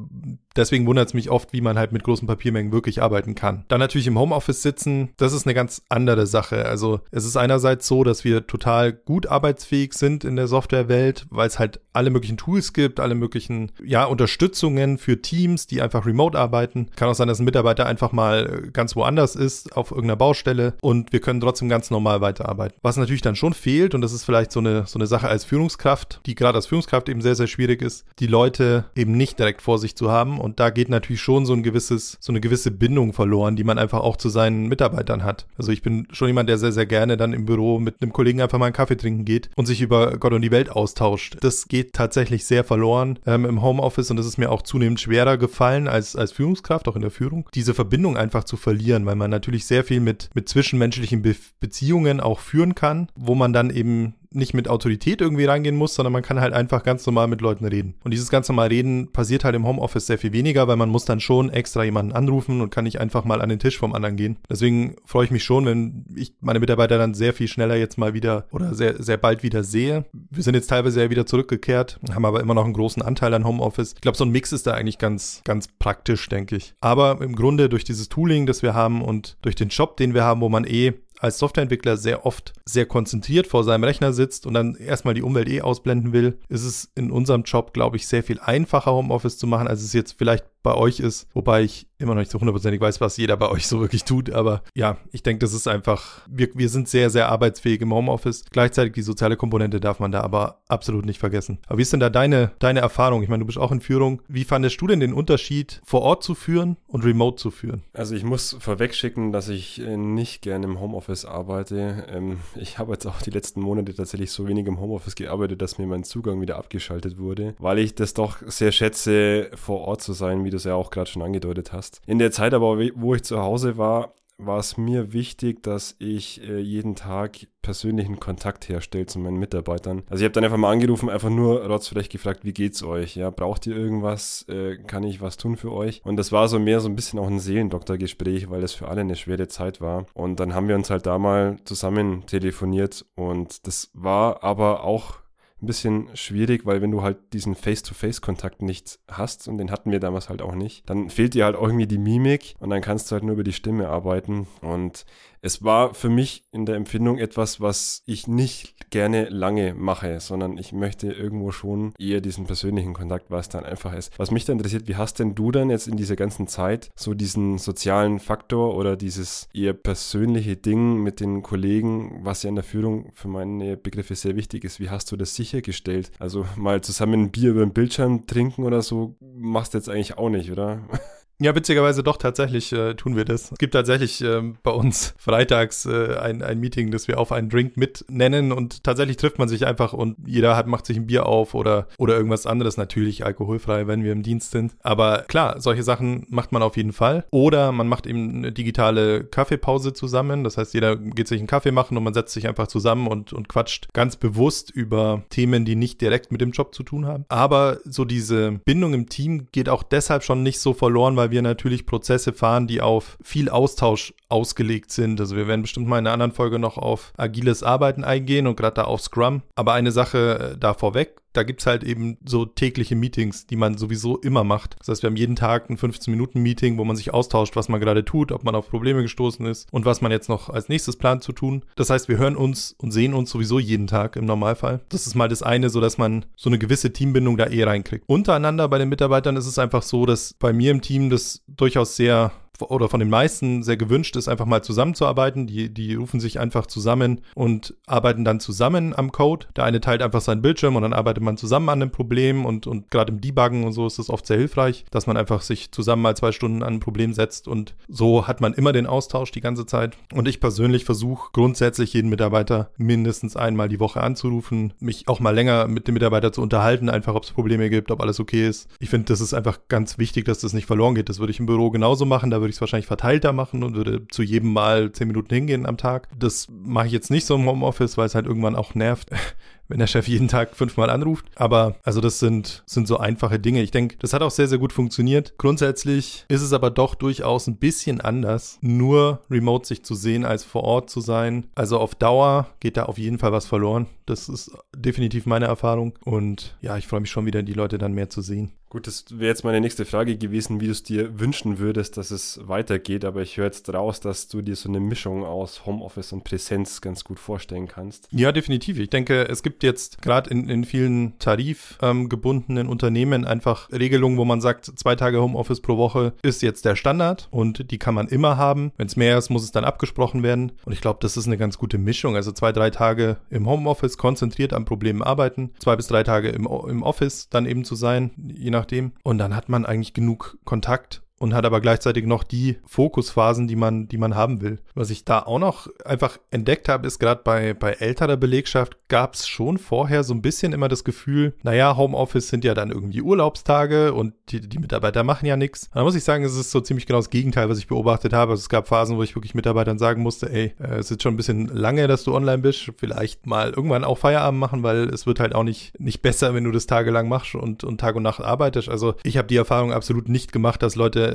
Deswegen 0.57 0.87
wundert 0.87 1.09
es 1.09 1.13
mich 1.13 1.29
oft, 1.29 1.53
wie 1.53 1.61
man 1.61 1.77
halt 1.77 1.91
mit 1.91 2.03
großen 2.03 2.27
Papiermengen 2.27 2.71
wirklich 2.71 3.01
arbeiten 3.01 3.35
kann. 3.35 3.63
Dann 3.67 3.79
natürlich 3.79 4.07
im 4.07 4.17
Homeoffice 4.17 4.63
sitzen, 4.63 5.09
das 5.17 5.31
ist 5.31 5.45
eine 5.45 5.53
ganz 5.53 5.83
andere 5.87 6.25
Sache. 6.25 6.65
Also 6.65 6.99
es 7.11 7.25
ist 7.25 7.37
einerseits 7.37 7.87
so, 7.87 8.03
dass 8.03 8.23
wir 8.23 8.47
total 8.47 8.91
gut 8.91 9.27
arbeitsfähig 9.27 9.93
sind 9.93 10.25
in 10.25 10.35
der 10.35 10.47
Softwarewelt, 10.47 11.27
weil 11.29 11.47
es 11.47 11.59
halt 11.59 11.79
alle 11.93 12.09
möglichen 12.09 12.37
Tools 12.37 12.73
gibt, 12.73 12.99
alle 12.99 13.13
möglichen, 13.13 13.71
ja, 13.83 14.05
Unterstützungen 14.05 14.97
für 14.97 15.21
Teams, 15.21 15.67
die 15.67 15.81
einfach 15.81 16.07
remote 16.07 16.37
arbeiten. 16.37 16.89
Kann 16.95 17.07
auch 17.07 17.15
sein, 17.15 17.27
dass 17.27 17.39
ein 17.39 17.45
Mitarbeiter 17.45 17.85
einfach 17.85 18.11
mal 18.11 18.69
ganz 18.73 18.95
woanders 18.97 19.35
ist, 19.35 19.75
auf 19.77 19.91
irgendeiner 19.91 20.17
Baustelle 20.17 20.73
und 20.81 21.13
wir 21.13 21.21
können 21.21 21.39
trotzdem 21.39 21.69
ganz 21.69 21.89
normal 21.89 22.21
weiterarbeiten. 22.21 22.77
Was 22.81 22.97
natürlich 22.97 23.21
dann 23.21 23.35
schon 23.35 23.53
fehlt, 23.53 23.95
und 23.95 24.01
das 24.01 24.11
ist 24.11 24.25
vielleicht 24.25 24.51
so 24.51 24.59
eine, 24.59 24.85
so 24.85 24.99
eine 24.99 25.07
Sache 25.07 25.29
als 25.29 25.45
Führungskraft, 25.45 26.21
die 26.25 26.35
gerade 26.35 26.57
als 26.57 26.67
Führungskraft 26.67 27.07
eben 27.07 27.21
sehr, 27.21 27.35
sehr 27.35 27.47
schwierig 27.47 27.81
ist, 27.81 28.05
die 28.19 28.27
Leute 28.27 28.85
eben 28.95 29.13
nicht 29.13 29.39
direkt 29.39 29.61
vor 29.61 29.79
sich 29.79 29.95
zu 29.95 30.11
haben 30.11 30.39
und 30.39 30.59
da 30.59 30.69
geht 30.69 30.89
natürlich 30.89 31.21
schon 31.21 31.45
so 31.45 31.53
ein 31.53 31.63
gewisses, 31.63 32.17
so 32.19 32.31
eine 32.31 32.41
gewisse 32.41 32.71
Bindung 32.71 33.13
verloren, 33.13 33.55
die 33.55 33.63
man 33.63 33.77
einfach 33.77 33.99
auch 33.99 34.17
zu 34.17 34.29
seinen 34.29 34.67
Mitarbeitern 34.67 35.23
hat. 35.23 35.45
Also 35.57 35.71
ich 35.71 35.81
bin 35.81 36.07
schon 36.11 36.27
jemand, 36.27 36.49
der 36.49 36.57
sehr, 36.57 36.71
sehr 36.71 36.85
gerne 36.85 37.17
dann 37.17 37.33
im 37.33 37.45
Büro 37.45 37.79
mit 37.79 38.01
einem 38.01 38.11
Kollegen 38.11 38.41
einfach 38.41 38.57
mal 38.57 38.65
einen 38.65 38.73
Kaffee 38.73 38.97
trinken 38.97 39.25
geht 39.25 39.49
und 39.55 39.65
sich 39.65 39.81
über 39.81 40.17
Gott 40.17 40.33
und 40.33 40.41
die 40.41 40.51
Welt 40.51 40.69
austauscht. 40.69 41.37
Das 41.41 41.67
geht 41.67 41.93
tatsächlich 41.93 42.45
sehr 42.45 42.63
verloren 42.63 43.19
ähm, 43.25 43.45
im 43.45 43.61
Homeoffice 43.61 44.11
und 44.11 44.19
es 44.19 44.25
ist 44.25 44.37
mir 44.37 44.51
auch 44.51 44.61
zunehmend 44.61 44.99
schwerer 44.99 45.37
gefallen 45.37 45.87
als, 45.87 46.15
als 46.15 46.31
Führungskraft, 46.31 46.87
auch 46.87 46.95
in 46.95 47.01
der 47.01 47.11
Führung, 47.11 47.47
diese 47.53 47.73
Verbindung 47.73 48.17
einfach 48.17 48.43
zu 48.43 48.57
verlieren, 48.57 48.86
weil 49.05 49.15
man 49.15 49.29
natürlich 49.29 49.65
sehr 49.65 49.83
viel 49.83 49.99
mit, 49.99 50.29
mit 50.33 50.49
zwischenmenschlichen 50.49 51.21
Be 51.21 51.35
Beziehungen 51.59 52.19
auch 52.19 52.39
führen 52.39 52.75
kann, 52.75 53.09
wo 53.15 53.35
man 53.35 53.53
dann 53.53 53.69
eben 53.69 54.15
nicht 54.31 54.53
mit 54.53 54.67
Autorität 54.67 55.21
irgendwie 55.21 55.45
reingehen 55.45 55.75
muss, 55.75 55.95
sondern 55.95 56.13
man 56.13 56.23
kann 56.23 56.39
halt 56.39 56.53
einfach 56.53 56.83
ganz 56.83 57.05
normal 57.05 57.27
mit 57.27 57.41
Leuten 57.41 57.65
reden. 57.65 57.95
Und 58.03 58.11
dieses 58.11 58.29
ganz 58.29 58.47
normal 58.49 58.67
reden 58.67 59.11
passiert 59.11 59.43
halt 59.43 59.55
im 59.55 59.65
Homeoffice 59.65 60.07
sehr 60.07 60.17
viel 60.17 60.33
weniger, 60.33 60.67
weil 60.67 60.75
man 60.75 60.89
muss 60.89 61.05
dann 61.05 61.19
schon 61.19 61.49
extra 61.49 61.83
jemanden 61.83 62.11
anrufen 62.11 62.61
und 62.61 62.69
kann 62.69 62.83
nicht 62.83 62.99
einfach 62.99 63.23
mal 63.23 63.41
an 63.41 63.49
den 63.49 63.59
Tisch 63.59 63.77
vom 63.77 63.93
anderen 63.93 64.15
gehen. 64.15 64.37
Deswegen 64.49 64.95
freue 65.05 65.25
ich 65.25 65.31
mich 65.31 65.43
schon, 65.43 65.65
wenn 65.65 66.05
ich 66.15 66.33
meine 66.41 66.59
Mitarbeiter 66.59 66.97
dann 66.97 67.13
sehr 67.13 67.33
viel 67.33 67.47
schneller 67.47 67.75
jetzt 67.75 67.97
mal 67.97 68.13
wieder 68.13 68.45
oder 68.51 68.73
sehr, 68.73 69.01
sehr 69.01 69.17
bald 69.17 69.43
wieder 69.43 69.63
sehe. 69.63 70.05
Wir 70.29 70.43
sind 70.43 70.55
jetzt 70.55 70.67
teilweise 70.67 71.01
ja 71.01 71.09
wieder 71.09 71.25
zurückgekehrt, 71.25 71.99
haben 72.13 72.25
aber 72.25 72.41
immer 72.41 72.53
noch 72.53 72.65
einen 72.65 72.73
großen 72.73 73.01
Anteil 73.01 73.33
an 73.33 73.45
Homeoffice. 73.45 73.93
Ich 73.93 74.01
glaube, 74.01 74.17
so 74.17 74.25
ein 74.25 74.31
Mix 74.31 74.51
ist 74.51 74.67
da 74.67 74.73
eigentlich 74.73 74.97
ganz, 74.97 75.41
ganz 75.43 75.67
praktisch, 75.79 76.27
denke 76.29 76.55
ich. 76.55 76.73
Aber 76.81 77.21
im 77.21 77.35
Grunde 77.35 77.69
durch 77.69 77.83
dieses 77.83 78.09
Tooling, 78.09 78.45
das 78.45 78.61
wir 78.61 78.73
haben 78.73 79.01
und 79.01 79.37
durch 79.41 79.55
den 79.55 79.69
Job, 79.69 79.97
den 79.97 80.13
wir 80.13 80.23
haben, 80.23 80.41
wo 80.41 80.49
man 80.49 80.65
eh 80.65 80.93
als 81.19 81.39
Softwareentwickler 81.39 81.97
sehr 81.97 82.25
oft 82.25 82.53
sehr 82.65 82.85
konzentriert 82.85 83.47
vor 83.47 83.63
seinem 83.63 83.83
Rechner 83.83 84.13
sitzt 84.13 84.45
und 84.45 84.53
dann 84.53 84.75
erstmal 84.75 85.13
die 85.13 85.23
Umwelt 85.23 85.49
eh 85.49 85.61
ausblenden 85.61 86.13
will, 86.13 86.39
ist 86.49 86.63
es 86.63 86.91
in 86.95 87.11
unserem 87.11 87.43
Job, 87.43 87.73
glaube 87.73 87.97
ich, 87.97 88.07
sehr 88.07 88.23
viel 88.23 88.39
einfacher, 88.39 88.91
Homeoffice 88.91 89.37
zu 89.37 89.47
machen, 89.47 89.67
als 89.67 89.81
es 89.81 89.93
jetzt 89.93 90.15
vielleicht 90.17 90.45
bei 90.67 90.75
euch 90.75 90.99
ist. 90.99 91.27
Wobei 91.33 91.63
ich 91.63 91.87
immer 91.97 92.13
noch 92.13 92.19
nicht 92.19 92.31
so 92.31 92.39
hundertprozentig 92.41 92.81
weiß, 92.81 92.99
was 92.99 93.15
jeder 93.15 93.37
bei 93.37 93.49
euch 93.49 93.67
so 93.67 93.79
wirklich 93.79 94.03
tut. 94.03 94.29
Aber 94.29 94.61
ja, 94.75 94.97
ich 95.13 95.23
denke, 95.23 95.39
das 95.39 95.53
ist 95.53 95.65
einfach, 95.65 96.21
wir, 96.29 96.49
wir 96.53 96.67
sind 96.67 96.89
sehr, 96.89 97.09
sehr 97.09 97.29
arbeitsfähig 97.29 97.79
im 97.79 97.93
Homeoffice. 97.93 98.43
Gleichzeitig 98.51 98.93
die 98.93 99.01
soziale 99.01 99.37
Komponente 99.37 99.79
darf 99.79 99.99
man 99.99 100.11
da 100.11 100.21
aber 100.21 100.61
absolut 100.67 101.05
nicht 101.05 101.19
vergessen. 101.19 101.59
Aber 101.67 101.77
wie 101.77 101.83
ist 101.83 101.93
denn 101.93 102.01
da 102.01 102.09
deine, 102.09 102.51
deine 102.59 102.81
Erfahrung? 102.81 103.23
Ich 103.23 103.29
meine, 103.29 103.39
du 103.39 103.45
bist 103.45 103.57
auch 103.57 103.71
in 103.71 103.79
Führung. 103.79 104.21
Wie 104.27 104.43
fandest 104.43 104.81
du 104.81 104.87
denn 104.87 104.99
den 104.99 105.13
Unterschied, 105.13 105.81
vor 105.85 106.01
Ort 106.01 106.21
zu 106.21 106.35
führen 106.35 106.75
und 106.85 107.05
remote 107.05 107.37
zu 107.37 107.49
führen? 107.49 107.83
Also 107.93 108.13
ich 108.13 108.25
muss 108.25 108.57
vorweg 108.59 108.93
schicken, 108.93 109.31
dass 109.31 109.47
ich 109.47 109.79
äh, 109.79 109.95
nicht 109.95 110.41
gerne 110.41 110.65
im 110.65 110.81
Homeoffice 110.81 111.23
arbeite. 111.23 112.05
Ähm, 112.09 112.39
ich 112.55 112.77
habe 112.77 112.91
jetzt 112.91 113.05
auch 113.05 113.21
die 113.21 113.31
letzten 113.31 113.61
Monate 113.61 113.93
tatsächlich 113.95 114.31
so 114.31 114.49
wenig 114.49 114.67
im 114.67 114.81
Homeoffice 114.81 115.15
gearbeitet, 115.15 115.61
dass 115.61 115.77
mir 115.77 115.87
mein 115.87 116.03
Zugang 116.03 116.41
wieder 116.41 116.57
abgeschaltet 116.57 117.17
wurde, 117.17 117.55
weil 117.57 117.79
ich 117.79 117.95
das 117.95 118.13
doch 118.13 118.37
sehr 118.45 118.73
schätze, 118.73 119.49
vor 119.55 119.81
Ort 119.81 120.01
zu 120.01 120.13
sein, 120.13 120.43
wie 120.43 120.49
du 120.49 120.56
es 120.57 120.65
ja 120.65 120.75
auch 120.75 120.89
gerade 120.89 121.09
schon 121.09 121.21
angedeutet 121.21 121.71
hast. 121.73 122.01
In 122.05 122.19
der 122.19 122.31
Zeit 122.31 122.53
aber, 122.53 122.77
wo 122.95 123.15
ich 123.15 123.23
zu 123.23 123.39
Hause 123.39 123.77
war, 123.77 124.13
war 124.37 124.59
es 124.59 124.77
mir 124.77 125.13
wichtig, 125.13 125.63
dass 125.63 125.95
ich 125.97 126.41
äh, 126.47 126.59
jeden 126.59 126.95
Tag 126.95 127.47
persönlichen 127.61 128.19
Kontakt 128.19 128.69
herstelle 128.69 129.07
zu 129.07 129.19
meinen 129.19 129.37
Mitarbeitern. 129.37 130.03
Also 130.09 130.21
ich 130.21 130.25
habe 130.25 130.33
dann 130.33 130.43
einfach 130.43 130.57
mal 130.57 130.71
angerufen, 130.71 131.09
einfach 131.09 131.29
nur 131.29 131.65
rotzfrech 131.65 132.09
gefragt, 132.09 132.45
wie 132.45 132.53
geht's 132.53 132.83
euch? 132.83 133.15
Ja, 133.15 133.31
braucht 133.31 133.65
ihr 133.65 133.75
irgendwas? 133.75 134.45
Äh, 134.47 134.77
kann 134.77 135.03
ich 135.03 135.21
was 135.21 135.37
tun 135.37 135.57
für 135.57 135.71
euch? 135.71 136.01
Und 136.05 136.17
das 136.17 136.31
war 136.31 136.47
so 136.47 136.59
mehr 136.59 136.79
so 136.79 136.87
ein 136.87 136.95
bisschen 136.95 137.19
auch 137.19 137.27
ein 137.27 137.39
Seelendoktorgespräch, 137.39 138.49
weil 138.49 138.61
das 138.61 138.73
für 138.73 138.87
alle 138.87 139.01
eine 139.01 139.15
schwere 139.15 139.47
Zeit 139.47 139.81
war. 139.81 140.05
Und 140.13 140.39
dann 140.39 140.53
haben 140.53 140.67
wir 140.67 140.75
uns 140.75 140.89
halt 140.89 141.07
da 141.07 141.17
mal 141.17 141.57
zusammen 141.65 142.25
telefoniert 142.27 143.05
und 143.15 143.65
das 143.65 143.89
war 143.93 144.43
aber 144.43 144.83
auch 144.83 145.19
ein 145.61 145.65
bisschen 145.65 146.09
schwierig, 146.13 146.65
weil 146.65 146.81
wenn 146.81 146.91
du 146.91 147.01
halt 147.01 147.17
diesen 147.33 147.55
Face-to-Face-Kontakt 147.55 148.61
nicht 148.61 148.99
hast, 149.07 149.47
und 149.47 149.57
den 149.57 149.71
hatten 149.71 149.91
wir 149.91 149.99
damals 149.99 150.29
halt 150.29 150.41
auch 150.41 150.53
nicht, 150.53 150.87
dann 150.87 151.09
fehlt 151.09 151.33
dir 151.33 151.45
halt 151.45 151.55
auch 151.55 151.67
irgendwie 151.67 151.87
die 151.87 151.97
Mimik 151.97 152.55
und 152.59 152.69
dann 152.69 152.81
kannst 152.81 153.09
du 153.09 153.13
halt 153.13 153.23
nur 153.23 153.33
über 153.33 153.43
die 153.43 153.53
Stimme 153.53 153.89
arbeiten. 153.89 154.47
Und 154.61 155.05
es 155.47 155.63
war 155.63 155.93
für 155.93 156.09
mich 156.09 156.43
in 156.51 156.65
der 156.65 156.75
Empfindung 156.75 157.19
etwas, 157.19 157.61
was 157.61 158.03
ich 158.05 158.27
nicht 158.27 158.75
gerne 158.89 159.29
lange 159.29 159.73
mache, 159.73 160.19
sondern 160.19 160.57
ich 160.57 160.73
möchte 160.73 161.07
irgendwo 161.07 161.51
schon 161.51 161.93
eher 161.97 162.19
diesen 162.19 162.45
persönlichen 162.45 162.93
Kontakt, 162.93 163.31
was 163.31 163.47
dann 163.47 163.63
einfach 163.63 163.93
ist. 163.93 164.11
Was 164.19 164.29
mich 164.29 164.43
da 164.43 164.51
interessiert, 164.51 164.89
wie 164.89 164.97
hast 164.97 165.19
denn 165.19 165.35
du 165.35 165.51
dann 165.51 165.69
jetzt 165.69 165.87
in 165.87 165.95
dieser 165.95 166.17
ganzen 166.17 166.47
Zeit 166.47 166.89
so 166.97 167.13
diesen 167.13 167.59
sozialen 167.59 168.19
Faktor 168.19 168.75
oder 168.75 168.97
dieses 168.97 169.47
eher 169.53 169.71
persönliche 169.71 170.57
Ding 170.57 171.01
mit 171.01 171.21
den 171.21 171.43
Kollegen, 171.43 172.19
was 172.23 172.43
ja 172.43 172.49
in 172.49 172.55
der 172.55 172.65
Führung 172.65 173.11
für 173.13 173.29
meine 173.29 173.77
Begriffe 173.77 174.15
sehr 174.15 174.35
wichtig 174.35 174.65
ist, 174.65 174.81
wie 174.81 174.89
hast 174.89 175.13
du 175.13 175.15
das 175.15 175.33
sichergestellt? 175.33 176.11
Also 176.19 176.45
mal 176.57 176.81
zusammen 176.81 177.23
ein 177.23 177.31
Bier 177.31 177.51
über 177.51 177.65
den 177.65 177.71
Bildschirm 177.71 178.27
trinken 178.27 178.65
oder 178.65 178.81
so 178.81 179.15
machst 179.21 179.73
du 179.73 179.77
jetzt 179.77 179.87
eigentlich 179.87 180.17
auch 180.17 180.29
nicht, 180.29 180.51
oder? 180.51 180.81
Ja, 181.39 181.53
witzigerweise 181.53 182.01
doch 182.01 182.17
tatsächlich 182.17 182.73
äh, 182.73 182.95
tun 182.95 183.15
wir 183.15 183.23
das. 183.23 183.51
Es 183.51 183.59
gibt 183.59 183.75
tatsächlich 183.75 184.23
äh, 184.23 184.41
bei 184.63 184.71
uns 184.71 185.13
freitags 185.19 185.85
äh, 185.85 186.15
ein, 186.17 186.41
ein 186.41 186.59
Meeting, 186.59 186.89
das 186.89 187.07
wir 187.07 187.19
auf 187.19 187.31
einen 187.31 187.49
Drink 187.49 187.77
mit 187.77 188.03
nennen 188.09 188.51
und 188.51 188.83
tatsächlich 188.83 189.17
trifft 189.17 189.37
man 189.37 189.47
sich 189.47 189.67
einfach 189.67 189.93
und 189.93 190.15
jeder 190.25 190.55
hat, 190.55 190.65
macht 190.65 190.87
sich 190.87 190.97
ein 190.97 191.05
Bier 191.05 191.27
auf 191.27 191.53
oder, 191.53 191.87
oder 191.99 192.15
irgendwas 192.15 192.47
anderes, 192.47 192.77
natürlich 192.77 193.23
alkoholfrei, 193.23 193.85
wenn 193.85 194.03
wir 194.03 194.13
im 194.13 194.23
Dienst 194.23 194.49
sind. 194.49 194.73
Aber 194.81 195.25
klar, 195.27 195.61
solche 195.61 195.83
Sachen 195.83 196.25
macht 196.29 196.51
man 196.51 196.63
auf 196.63 196.75
jeden 196.75 196.91
Fall. 196.91 197.25
Oder 197.29 197.71
man 197.71 197.87
macht 197.87 198.07
eben 198.07 198.37
eine 198.37 198.51
digitale 198.51 199.23
Kaffeepause 199.23 199.93
zusammen. 199.93 200.43
Das 200.43 200.57
heißt, 200.57 200.73
jeder 200.73 200.95
geht 200.95 201.27
sich 201.27 201.39
einen 201.39 201.47
Kaffee 201.47 201.71
machen 201.71 201.97
und 201.97 202.03
man 202.03 202.15
setzt 202.15 202.33
sich 202.33 202.47
einfach 202.47 202.65
zusammen 202.65 203.05
und, 203.05 203.31
und 203.31 203.47
quatscht 203.47 203.93
ganz 203.93 204.15
bewusst 204.15 204.71
über 204.71 205.23
Themen, 205.29 205.65
die 205.65 205.75
nicht 205.75 206.01
direkt 206.01 206.31
mit 206.31 206.41
dem 206.41 206.49
Job 206.49 206.73
zu 206.73 206.81
tun 206.81 207.05
haben. 207.05 207.25
Aber 207.29 207.77
so 207.85 208.05
diese 208.05 208.53
Bindung 208.65 208.95
im 208.95 209.07
Team 209.07 209.49
geht 209.51 209.69
auch 209.69 209.83
deshalb 209.83 210.23
schon 210.23 210.41
nicht 210.41 210.59
so 210.59 210.73
verloren, 210.73 211.15
weil 211.15 211.26
weil 211.27 211.31
wir 211.31 211.41
natürlich 211.41 211.85
Prozesse 211.85 212.31
fahren, 212.31 212.67
die 212.67 212.79
auf 212.79 213.17
viel 213.21 213.49
Austausch 213.49 214.13
ausgelegt 214.29 214.91
sind. 214.91 215.19
Also 215.19 215.35
wir 215.35 215.45
werden 215.45 215.61
bestimmt 215.61 215.85
mal 215.85 215.99
in 215.99 216.07
einer 216.07 216.13
anderen 216.13 216.31
Folge 216.31 216.57
noch 216.57 216.77
auf 216.77 217.11
agiles 217.17 217.63
Arbeiten 217.63 218.05
eingehen 218.05 218.47
und 218.47 218.55
gerade 218.55 218.75
da 218.75 218.83
auf 218.85 219.01
Scrum. 219.01 219.41
Aber 219.55 219.73
eine 219.73 219.91
Sache 219.91 220.53
äh, 220.53 220.57
da 220.57 220.73
vorweg, 220.73 221.17
da 221.33 221.43
gibt 221.43 221.61
es 221.61 221.67
halt 221.67 221.83
eben 221.83 222.17
so 222.25 222.45
tägliche 222.45 222.95
Meetings, 222.95 223.45
die 223.45 223.55
man 223.55 223.77
sowieso 223.77 224.17
immer 224.17 224.43
macht. 224.43 224.75
Das 224.79 224.87
heißt, 224.87 225.03
wir 225.03 225.09
haben 225.09 225.15
jeden 225.15 225.35
Tag 225.35 225.69
ein 225.69 225.77
15-Minuten-Meeting, 225.77 226.77
wo 226.77 226.85
man 226.85 226.95
sich 226.95 227.13
austauscht, 227.13 227.55
was 227.55 227.69
man 227.69 227.79
gerade 227.79 228.05
tut, 228.05 228.31
ob 228.31 228.43
man 228.43 228.55
auf 228.55 228.69
Probleme 228.69 229.01
gestoßen 229.01 229.45
ist 229.45 229.71
und 229.71 229.85
was 229.85 230.01
man 230.01 230.11
jetzt 230.11 230.29
noch 230.29 230.49
als 230.49 230.69
nächstes 230.69 230.95
plant 230.95 231.23
zu 231.23 231.31
tun. 231.31 231.63
Das 231.75 231.89
heißt, 231.89 232.07
wir 232.07 232.17
hören 232.17 232.35
uns 232.35 232.75
und 232.77 232.91
sehen 232.91 233.13
uns 233.13 233.29
sowieso 233.29 233.59
jeden 233.59 233.87
Tag 233.87 234.15
im 234.15 234.25
Normalfall. 234.25 234.81
Das 234.89 235.07
ist 235.07 235.15
mal 235.15 235.27
das 235.27 235.43
eine, 235.43 235.69
so 235.69 235.81
dass 235.81 235.97
man 235.97 236.25
so 236.35 236.49
eine 236.49 236.57
gewisse 236.57 236.91
Teambindung 236.91 237.37
da 237.37 237.47
eh 237.47 237.63
reinkriegt. 237.63 238.05
Untereinander 238.07 238.67
bei 238.67 238.77
den 238.77 238.89
Mitarbeitern 238.89 239.35
ist 239.35 239.47
es 239.47 239.59
einfach 239.59 239.83
so, 239.83 240.05
dass 240.05 240.33
bei 240.33 240.53
mir 240.53 240.71
im 240.71 240.81
Team 240.81 241.09
das 241.09 241.43
durchaus 241.47 241.95
sehr 241.95 242.31
oder 242.59 242.89
von 242.89 242.99
den 242.99 243.09
meisten 243.09 243.63
sehr 243.63 243.77
gewünscht 243.77 244.15
ist, 244.15 244.27
einfach 244.27 244.45
mal 244.45 244.63
zusammenzuarbeiten. 244.63 245.47
Die, 245.47 245.73
die 245.73 245.95
rufen 245.95 246.19
sich 246.19 246.39
einfach 246.39 246.67
zusammen 246.67 247.21
und 247.35 247.75
arbeiten 247.85 248.25
dann 248.25 248.39
zusammen 248.39 248.93
am 248.95 249.11
Code. 249.11 249.47
Der 249.55 249.63
eine 249.63 249.81
teilt 249.81 250.01
einfach 250.01 250.21
seinen 250.21 250.41
Bildschirm 250.41 250.75
und 250.75 250.83
dann 250.83 250.93
arbeitet 250.93 251.23
man 251.23 251.37
zusammen 251.37 251.69
an 251.69 251.79
dem 251.79 251.91
Problem 251.91 252.45
und, 252.45 252.67
und 252.67 252.89
gerade 252.91 253.13
im 253.13 253.21
Debuggen 253.21 253.63
und 253.63 253.73
so 253.73 253.85
ist 253.87 253.99
es 253.99 254.09
oft 254.09 254.25
sehr 254.25 254.37
hilfreich, 254.37 254.85
dass 254.91 255.07
man 255.07 255.17
einfach 255.17 255.41
sich 255.41 255.71
zusammen 255.71 256.01
mal 256.01 256.15
zwei 256.15 256.31
Stunden 256.31 256.63
an 256.63 256.75
ein 256.75 256.79
Problem 256.79 257.13
setzt 257.13 257.47
und 257.47 257.75
so 257.87 258.27
hat 258.27 258.41
man 258.41 258.53
immer 258.53 258.73
den 258.73 258.87
Austausch 258.87 259.31
die 259.31 259.41
ganze 259.41 259.65
Zeit. 259.65 259.97
Und 260.13 260.27
ich 260.27 260.39
persönlich 260.39 260.85
versuche 260.85 261.29
grundsätzlich 261.33 261.93
jeden 261.93 262.09
Mitarbeiter 262.09 262.71
mindestens 262.77 263.35
einmal 263.35 263.69
die 263.69 263.79
Woche 263.79 264.01
anzurufen, 264.01 264.73
mich 264.79 265.07
auch 265.07 265.19
mal 265.19 265.35
länger 265.35 265.67
mit 265.67 265.87
dem 265.87 265.93
Mitarbeiter 265.93 266.31
zu 266.31 266.41
unterhalten, 266.41 266.89
einfach 266.89 267.15
ob 267.15 267.23
es 267.23 267.31
Probleme 267.31 267.69
gibt, 267.69 267.91
ob 267.91 268.01
alles 268.01 268.19
okay 268.19 268.47
ist. 268.47 268.67
Ich 268.79 268.89
finde, 268.89 269.05
das 269.05 269.21
ist 269.21 269.33
einfach 269.33 269.59
ganz 269.67 269.97
wichtig, 269.97 270.25
dass 270.25 270.39
das 270.39 270.53
nicht 270.53 270.65
verloren 270.65 270.95
geht. 270.95 271.09
Das 271.09 271.19
würde 271.19 271.31
ich 271.31 271.39
im 271.39 271.45
Büro 271.45 271.69
genauso 271.69 272.05
machen. 272.05 272.29
Da 272.29 272.39
würde 272.39 272.46
ich 272.49 272.55
es 272.55 272.61
wahrscheinlich 272.61 272.87
verteilter 272.87 273.33
machen 273.33 273.63
und 273.63 273.75
würde 273.75 274.07
zu 274.07 274.23
jedem 274.23 274.53
Mal 274.53 274.91
zehn 274.91 275.07
Minuten 275.07 275.33
hingehen 275.33 275.65
am 275.65 275.77
Tag. 275.77 276.07
Das 276.17 276.47
mache 276.49 276.87
ich 276.87 276.93
jetzt 276.93 277.11
nicht 277.11 277.25
so 277.25 277.35
im 277.35 277.45
Homeoffice, 277.45 277.97
weil 277.97 278.05
es 278.05 278.15
halt 278.15 278.25
irgendwann 278.25 278.55
auch 278.55 278.75
nervt, 278.75 279.09
wenn 279.67 279.79
der 279.79 279.87
Chef 279.87 280.07
jeden 280.07 280.27
Tag 280.27 280.55
fünfmal 280.55 280.89
anruft. 280.89 281.25
Aber 281.35 281.75
also 281.83 282.01
das 282.01 282.19
sind, 282.19 282.63
sind 282.65 282.87
so 282.87 282.97
einfache 282.97 283.39
Dinge. 283.39 283.61
Ich 283.61 283.71
denke, 283.71 283.97
das 283.99 284.13
hat 284.13 284.21
auch 284.21 284.31
sehr, 284.31 284.47
sehr 284.47 284.57
gut 284.57 284.73
funktioniert. 284.73 285.33
Grundsätzlich 285.37 286.25
ist 286.29 286.41
es 286.41 286.53
aber 286.53 286.69
doch 286.69 286.95
durchaus 286.95 287.47
ein 287.47 287.57
bisschen 287.57 288.01
anders, 288.01 288.57
nur 288.61 289.21
remote 289.29 289.67
sich 289.67 289.83
zu 289.83 289.95
sehen, 289.95 290.25
als 290.25 290.43
vor 290.43 290.63
Ort 290.63 290.89
zu 290.89 291.01
sein. 291.01 291.47
Also 291.55 291.79
auf 291.79 291.95
Dauer 291.95 292.47
geht 292.59 292.77
da 292.77 292.83
auf 292.83 292.97
jeden 292.97 293.19
Fall 293.19 293.31
was 293.31 293.45
verloren. 293.45 293.87
Das 294.05 294.29
ist 294.29 294.51
definitiv 294.75 295.25
meine 295.25 295.45
Erfahrung. 295.45 295.93
Und 296.05 296.57
ja, 296.61 296.77
ich 296.77 296.87
freue 296.87 297.01
mich 297.01 297.11
schon 297.11 297.25
wieder, 297.25 297.43
die 297.43 297.53
Leute 297.53 297.77
dann 297.77 297.93
mehr 297.93 298.09
zu 298.09 298.21
sehen. 298.21 298.53
Gut, 298.69 298.85
das 298.85 299.05
wäre 299.09 299.29
jetzt 299.29 299.45
meine 299.45 299.61
nächste 299.61 299.85
Frage 299.85 300.17
gewesen, 300.17 300.59
wie 300.59 300.65
du 300.65 300.73
es 300.73 300.83
dir 300.83 301.21
wünschen 301.21 301.57
würdest, 301.57 301.95
dass 301.95 302.11
es 302.11 302.37
weitergeht. 302.43 303.05
Aber 303.05 303.21
ich 303.21 303.37
höre 303.37 303.45
jetzt 303.45 303.73
raus, 303.73 304.01
dass 304.01 304.27
du 304.27 304.41
dir 304.41 304.57
so 304.57 304.67
eine 304.67 304.81
Mischung 304.81 305.23
aus 305.23 305.65
Homeoffice 305.65 306.11
und 306.11 306.25
Präsenz 306.25 306.81
ganz 306.81 307.05
gut 307.05 307.17
vorstellen 307.17 307.69
kannst. 307.69 308.09
Ja, 308.11 308.33
definitiv. 308.33 308.77
Ich 308.77 308.89
denke, 308.89 309.25
es 309.29 309.41
gibt 309.41 309.63
jetzt 309.63 310.01
gerade 310.01 310.29
in, 310.29 310.49
in 310.49 310.65
vielen 310.65 311.17
tarifgebundenen 311.17 312.65
ähm, 312.65 312.69
Unternehmen 312.69 313.23
einfach 313.23 313.71
Regelungen, 313.71 314.17
wo 314.17 314.25
man 314.25 314.41
sagt, 314.41 314.65
zwei 314.65 314.97
Tage 314.97 315.21
Homeoffice 315.21 315.61
pro 315.61 315.77
Woche 315.77 316.11
ist 316.21 316.41
jetzt 316.41 316.65
der 316.65 316.75
Standard 316.75 317.29
und 317.31 317.71
die 317.71 317.77
kann 317.77 317.93
man 317.93 318.09
immer 318.09 318.35
haben. 318.35 318.73
Wenn 318.75 318.87
es 318.87 318.97
mehr 318.97 319.17
ist, 319.17 319.29
muss 319.29 319.45
es 319.45 319.53
dann 319.53 319.63
abgesprochen 319.63 320.23
werden. 320.23 320.51
Und 320.65 320.73
ich 320.73 320.81
glaube, 320.81 320.99
das 321.01 321.15
ist 321.15 321.25
eine 321.25 321.37
ganz 321.37 321.57
gute 321.57 321.77
Mischung. 321.77 322.17
Also 322.17 322.33
zwei, 322.33 322.51
drei 322.51 322.69
Tage 322.69 323.15
im 323.29 323.47
Homeoffice 323.47 323.97
konzentriert 323.97 324.51
an 324.51 324.65
Problemen 324.65 325.01
arbeiten, 325.01 325.51
zwei 325.59 325.77
bis 325.77 325.87
drei 325.87 326.03
Tage 326.03 326.27
im, 326.29 326.45
im 326.67 326.83
Office 326.83 327.29
dann 327.29 327.45
eben 327.45 327.63
zu 327.63 327.75
sein, 327.75 328.11
je 328.17 328.49
nachdem. 328.49 328.56
Und 329.03 329.17
dann 329.17 329.35
hat 329.35 329.49
man 329.49 329.65
eigentlich 329.65 329.93
genug 329.93 330.37
Kontakt 330.45 331.03
und 331.19 331.33
hat 331.33 331.45
aber 331.45 331.61
gleichzeitig 331.61 332.05
noch 332.05 332.23
die 332.23 332.57
Fokusphasen, 332.65 333.47
die 333.47 333.55
man, 333.55 333.87
die 333.87 333.97
man 333.97 334.15
haben 334.15 334.41
will. 334.41 334.59
Was 334.75 334.89
ich 334.89 335.05
da 335.05 335.19
auch 335.19 335.39
noch 335.39 335.67
einfach 335.83 336.19
entdeckt 336.31 336.69
habe, 336.69 336.85
ist 336.87 336.99
gerade 336.99 337.21
bei, 337.23 337.53
bei 337.53 337.71
älterer 337.73 338.17
Belegschaft 338.17 338.77
gab 338.87 339.15
es 339.15 339.27
schon 339.27 339.57
vorher 339.57 340.03
so 340.03 340.13
ein 340.13 340.21
bisschen 340.21 340.53
immer 340.53 340.67
das 340.67 340.83
Gefühl, 340.83 341.33
naja, 341.43 341.75
Homeoffice 341.75 342.29
sind 342.29 342.43
ja 342.43 342.53
dann 342.53 342.71
irgendwie 342.71 343.01
Urlaubstage 343.01 343.93
und 343.93 344.13
die, 344.29 344.41
die 344.41 344.59
Mitarbeiter 344.59 345.03
machen 345.03 345.25
ja 345.25 345.35
nichts. 345.35 345.69
Da 345.73 345.83
muss 345.83 345.95
ich 345.95 346.03
sagen, 346.03 346.23
es 346.23 346.35
ist 346.35 346.51
so 346.51 346.61
ziemlich 346.61 346.85
genau 346.85 346.99
das 346.99 347.09
Gegenteil, 347.09 347.49
was 347.49 347.57
ich 347.57 347.67
beobachtet 347.67 348.13
habe. 348.13 348.31
Also 348.31 348.41
es 348.41 348.49
gab 348.49 348.67
Phasen, 348.67 348.97
wo 348.97 349.03
ich 349.03 349.15
wirklich 349.15 349.35
Mitarbeitern 349.35 349.77
sagen 349.77 350.03
musste, 350.03 350.31
ey, 350.31 350.53
äh, 350.59 350.75
es 350.75 350.91
ist 350.91 351.03
schon 351.03 351.15
ein 351.15 351.17
bisschen 351.17 351.47
lange, 351.47 351.87
dass 351.87 352.03
du 352.03 352.15
online 352.15 352.39
bist, 352.39 352.71
vielleicht 352.77 353.25
mal 353.25 353.49
irgendwann 353.49 353.83
auch 353.83 353.97
Feierabend 353.97 354.39
machen, 354.39 354.63
weil 354.63 354.89
es 354.89 355.05
wird 355.07 355.19
halt 355.19 355.33
auch 355.33 355.43
nicht, 355.43 355.79
nicht 355.79 356.01
besser, 356.01 356.33
wenn 356.33 356.43
du 356.43 356.51
das 356.51 356.67
tagelang 356.67 357.09
machst 357.09 357.35
und, 357.35 357.63
und 357.63 357.79
Tag 357.79 357.95
und 357.95 358.03
Nacht 358.03 358.21
arbeitest. 358.21 358.69
Also 358.69 358.95
ich 359.03 359.17
habe 359.17 359.27
die 359.27 359.37
Erfahrung 359.37 359.73
absolut 359.73 360.07
nicht 360.09 360.31
gemacht, 360.31 360.61
dass 360.61 360.75
Leute 360.75 361.06